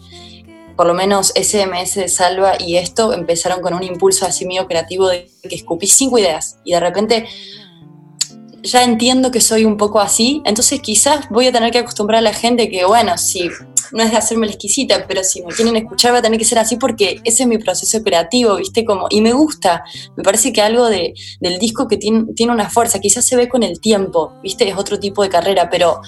por 0.77 0.87
lo 0.87 0.95
menos 0.95 1.33
SMS 1.35 1.95
de 1.95 2.09
Salva 2.09 2.55
y 2.59 2.77
esto 2.77 3.13
empezaron 3.13 3.61
con 3.61 3.75
un 3.75 3.83
impulso 3.83 4.27
así 4.27 4.47
mío 4.47 4.67
creativo 4.67 5.09
de 5.09 5.31
que 5.43 5.55
escupí 5.55 5.87
cinco 5.87 6.19
ideas 6.19 6.59
y 6.65 6.73
de 6.73 6.81
repente 6.81 7.27
ya 8.63 8.83
entiendo 8.85 9.31
que 9.31 9.41
soy 9.41 9.65
un 9.65 9.77
poco 9.77 10.01
así, 10.01 10.43
entonces 10.45 10.81
quizás 10.81 11.29
voy 11.31 11.47
a 11.47 11.53
tener 11.53 11.71
que 11.71 11.79
acostumbrar 11.79 12.19
a 12.19 12.23
la 12.23 12.35
gente 12.35 12.69
que, 12.69 12.85
bueno, 12.85 13.17
si 13.17 13.49
no 13.93 14.03
es 14.03 14.11
de 14.11 14.17
hacerme 14.17 14.47
la 14.47 14.53
exquisita, 14.53 15.07
pero 15.07 15.23
si 15.23 15.43
me 15.43 15.55
quieren 15.55 15.77
escuchar 15.77 16.13
va 16.13 16.19
a 16.19 16.23
tener 16.23 16.39
que 16.39 16.45
ser 16.45 16.59
así 16.59 16.77
porque 16.77 17.21
ese 17.25 17.45
es 17.45 17.49
mi 17.49 17.59
proceso 17.59 18.03
creativo, 18.03 18.57
¿viste? 18.57 18.85
Como, 18.85 19.07
y 19.11 19.21
me 19.21 19.33
gusta, 19.33 19.85
me 20.17 20.23
parece 20.23 20.53
que 20.53 20.61
algo 20.61 20.89
de, 20.89 21.15
del 21.41 21.59
disco 21.59 21.87
que 21.87 21.97
tiene, 21.97 22.25
tiene 22.35 22.53
una 22.53 22.69
fuerza, 22.69 22.99
quizás 22.99 23.25
se 23.25 23.37
ve 23.37 23.49
con 23.49 23.63
el 23.63 23.81
tiempo, 23.81 24.33
¿viste? 24.43 24.69
Es 24.69 24.77
otro 24.77 24.99
tipo 24.99 25.23
de 25.23 25.29
carrera, 25.29 25.71
pero 25.71 26.01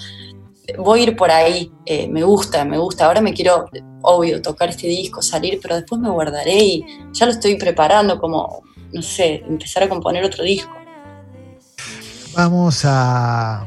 voy 0.77 1.01
a 1.01 1.03
ir 1.03 1.15
por 1.15 1.31
ahí, 1.31 1.71
eh, 1.85 2.07
me 2.07 2.23
gusta, 2.23 2.65
me 2.65 2.77
gusta, 2.77 3.05
ahora 3.05 3.21
me 3.21 3.33
quiero, 3.33 3.65
obvio, 4.01 4.41
tocar 4.41 4.69
este 4.69 4.87
disco, 4.87 5.21
salir, 5.21 5.59
pero 5.61 5.75
después 5.75 5.99
me 6.01 6.09
guardaré 6.09 6.57
y 6.57 6.85
ya 7.13 7.25
lo 7.25 7.31
estoy 7.31 7.55
preparando 7.55 8.19
como, 8.19 8.63
no 8.93 9.01
sé, 9.01 9.43
empezar 9.47 9.83
a 9.83 9.89
componer 9.89 10.23
otro 10.23 10.43
disco. 10.43 10.71
Vamos 12.35 12.81
a. 12.85 13.65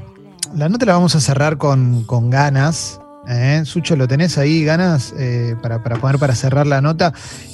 La 0.54 0.68
nota 0.68 0.87
la 0.87 0.92
vamos 0.94 1.14
a 1.14 1.21
cerrar 1.21 1.59
con, 1.59 2.04
con 2.04 2.30
ganas. 2.30 3.00
¿eh? 3.28 3.62
Sucho, 3.64 3.97
¿lo 3.97 4.06
tenés 4.06 4.38
ahí, 4.38 4.64
ganas, 4.64 5.14
eh, 5.18 5.56
para, 5.62 5.82
para 5.82 5.97
poner 5.97 6.18
para 6.18 6.35
cerrar 6.35 6.66
la 6.66 6.80
nota? 6.80 7.12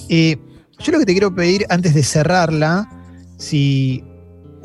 Yo 0.09 0.93
lo 0.93 0.99
que 1.01 1.07
te 1.07 1.13
quiero 1.13 1.35
pedir 1.35 1.67
antes 1.71 1.95
de 1.95 2.03
cerrarla, 2.03 2.89
si 3.37 4.05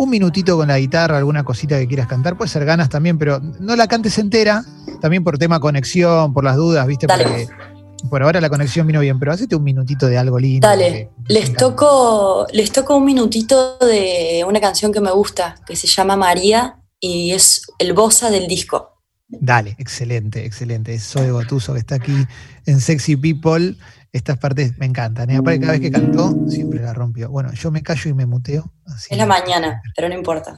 un 0.03 0.09
minutito 0.09 0.57
con 0.57 0.67
la 0.67 0.79
guitarra, 0.79 1.17
alguna 1.17 1.43
cosita 1.43 1.79
que 1.79 1.87
quieras 1.87 2.07
cantar, 2.07 2.37
puede 2.37 2.49
ser 2.49 2.65
ganas 2.65 2.89
también, 2.89 3.17
pero 3.17 3.39
no 3.39 3.75
la 3.75 3.87
cantes 3.87 4.17
entera, 4.17 4.63
también 5.01 5.23
por 5.23 5.37
tema 5.37 5.59
conexión, 5.59 6.33
por 6.33 6.43
las 6.43 6.55
dudas, 6.55 6.85
¿viste? 6.87 7.07
Dale. 7.07 7.23
Porque 7.23 7.47
por 8.09 8.21
ahora 8.21 8.41
la 8.41 8.49
conexión 8.49 8.85
vino 8.85 8.99
bien, 8.99 9.19
pero 9.19 9.31
hacete 9.31 9.55
un 9.55 9.63
minutito 9.63 10.07
de 10.07 10.17
algo 10.17 10.39
lindo. 10.39 10.67
Dale, 10.67 11.09
que 11.27 11.33
les 11.33 11.53
toco, 11.53 12.45
les 12.51 12.71
toco 12.71 12.97
un 12.97 13.05
minutito 13.05 13.77
de 13.79 14.43
una 14.47 14.59
canción 14.59 14.91
que 14.91 14.99
me 14.99 15.11
gusta, 15.11 15.55
que 15.65 15.75
se 15.75 15.87
llama 15.87 16.15
María 16.15 16.77
y 16.99 17.31
es 17.31 17.63
el 17.79 17.93
bossa 17.93 18.29
del 18.29 18.47
disco. 18.47 19.01
Dale, 19.27 19.75
excelente, 19.79 20.45
excelente. 20.45 20.99
Soy 20.99 21.29
Gotuso 21.29 21.73
que 21.73 21.79
está 21.79 21.95
aquí 21.95 22.27
en 22.65 22.79
Sexy 22.79 23.15
People. 23.15 23.77
Estas 24.13 24.37
partes 24.37 24.77
me 24.77 24.85
encantan. 24.85 25.31
¿eh? 25.31 25.37
Aparte, 25.37 25.59
cada 25.59 25.71
vez 25.71 25.81
que 25.81 25.91
cantó, 25.91 26.35
siempre 26.47 26.79
la 26.79 26.93
rompió. 26.93 27.31
Bueno, 27.31 27.51
yo 27.53 27.71
me 27.71 27.81
callo 27.81 28.11
y 28.11 28.13
me 28.13 28.27
muteo. 28.27 28.71
así 28.85 29.07
Es 29.09 29.17
la 29.17 29.25
mañana, 29.25 29.81
pero 29.95 30.07
no 30.07 30.13
importa. 30.13 30.55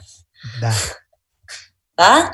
Dale. 0.59 0.75
¿Ah? 1.97 2.31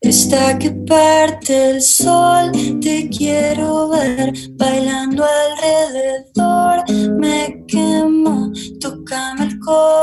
Esta 0.00 0.58
que 0.58 0.72
parte 0.72 1.70
el 1.70 1.82
sol, 1.82 2.50
te 2.80 3.08
quiero 3.08 3.90
ver 3.90 4.32
bailando 4.54 5.24
alrededor. 5.24 6.90
Me 7.20 7.64
quemo, 7.68 8.50
tócame 8.80 9.44
el 9.44 9.60
corazón. 9.60 9.99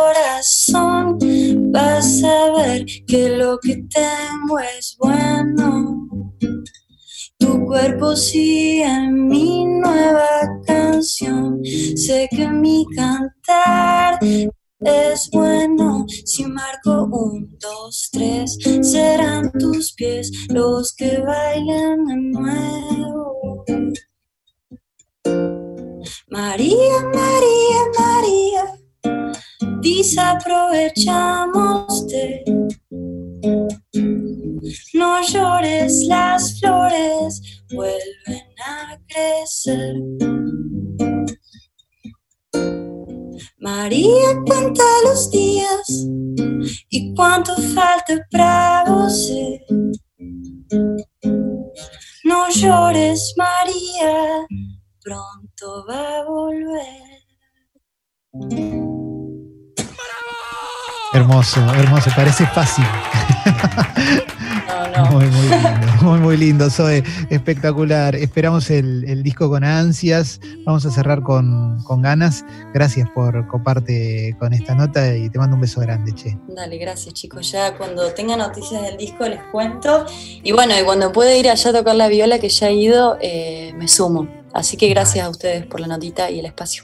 Que 3.08 3.38
lo 3.38 3.58
que 3.60 3.84
tengo 3.90 4.60
es 4.60 4.98
bueno. 5.00 6.10
Tu 7.40 7.66
cuerpo 7.66 8.16
sigue 8.16 8.84
en 8.84 9.28
mi 9.28 9.66
nueva 9.66 10.28
canción. 10.66 11.60
Sé 11.64 12.28
que 12.30 12.48
mi 12.50 12.86
cantar 12.96 14.20
es 14.82 15.30
bueno. 15.32 16.06
Si 16.26 16.46
marco 16.46 17.08
un, 17.12 17.58
dos, 17.60 18.10
tres, 18.12 18.58
serán 18.82 19.52
tus 19.54 19.94
pies 19.94 20.30
los 20.50 20.94
que 20.96 21.20
bailen 21.20 22.06
de 22.06 22.16
nuevo. 22.16 23.64
María, 26.30 27.02
María, 27.14 27.86
María, 27.98 28.66
desaprovechamos 29.82 32.06
de 32.08 32.44
no 34.98 35.22
llores, 35.22 36.04
las 36.08 36.60
flores 36.60 37.64
vuelven 37.72 38.48
a 38.66 38.98
crecer. 39.08 39.96
María 43.60 44.42
cuenta 44.46 44.84
los 45.04 45.30
días 45.32 46.08
y 46.90 47.14
cuánto 47.16 47.56
falta 47.76 48.16
para 48.32 48.84
vos. 48.88 49.32
No 52.24 52.50
llores, 52.50 53.34
María, 53.38 54.48
pronto 55.02 55.86
va 55.88 56.20
a 56.20 56.24
volver. 56.26 57.18
Hermoso, 61.14 61.60
hermoso. 61.74 62.12
Parece 62.16 62.46
fácil. 62.48 62.86
Muy, 65.12 65.26
muy 65.26 65.42
lindo. 65.50 66.02
Muy, 66.02 66.20
muy 66.20 66.38
lindo. 66.38 66.70
Zoe, 66.70 67.04
espectacular. 67.30 68.16
Esperamos 68.16 68.70
el, 68.70 69.06
el 69.08 69.24
disco 69.24 69.50
con 69.50 69.64
ansias. 69.64 70.40
Vamos 70.66 70.86
a 70.86 70.92
cerrar 70.92 71.22
con, 71.24 71.82
con 71.84 72.02
ganas. 72.02 72.46
Gracias 72.74 73.10
por 73.14 73.48
coparte 73.48 74.36
con 74.40 74.54
esta 74.54 74.76
nota 74.76 75.16
y 75.16 75.30
te 75.30 75.40
mando 75.40 75.56
un 75.56 75.62
beso 75.62 75.82
grande, 75.82 76.14
che. 76.14 76.38
Dale, 76.48 76.78
gracias 76.78 77.14
chicos. 77.14 77.52
Ya 77.52 77.78
cuando 77.78 78.12
tenga 78.14 78.36
noticias 78.38 78.82
del 78.84 78.98
disco 78.98 79.28
les 79.28 79.42
cuento. 79.52 80.06
Y 80.44 80.52
bueno, 80.52 80.74
y 80.80 80.84
cuando 80.84 81.12
pueda 81.12 81.36
ir 81.36 81.50
allá 81.50 81.70
a 81.70 81.74
tocar 81.74 81.96
la 81.96 82.08
viola 82.08 82.40
que 82.40 82.50
ya 82.50 82.70
he 82.70 82.74
ido, 82.76 83.18
eh, 83.22 83.74
me 83.78 83.88
sumo. 83.88 84.28
Así 84.54 84.78
que 84.78 84.88
gracias 84.90 85.26
a 85.26 85.30
ustedes 85.30 85.66
por 85.66 85.80
la 85.80 85.88
notita 85.88 86.30
y 86.32 86.40
el 86.40 86.46
espacio. 86.46 86.84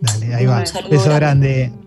Dale, 0.00 0.34
ahí 0.34 0.44
va. 0.46 0.58
Un 0.60 0.66
saludo 0.66 0.90
Beso 0.90 1.14
grande. 1.14 1.70
grande. 1.70 1.82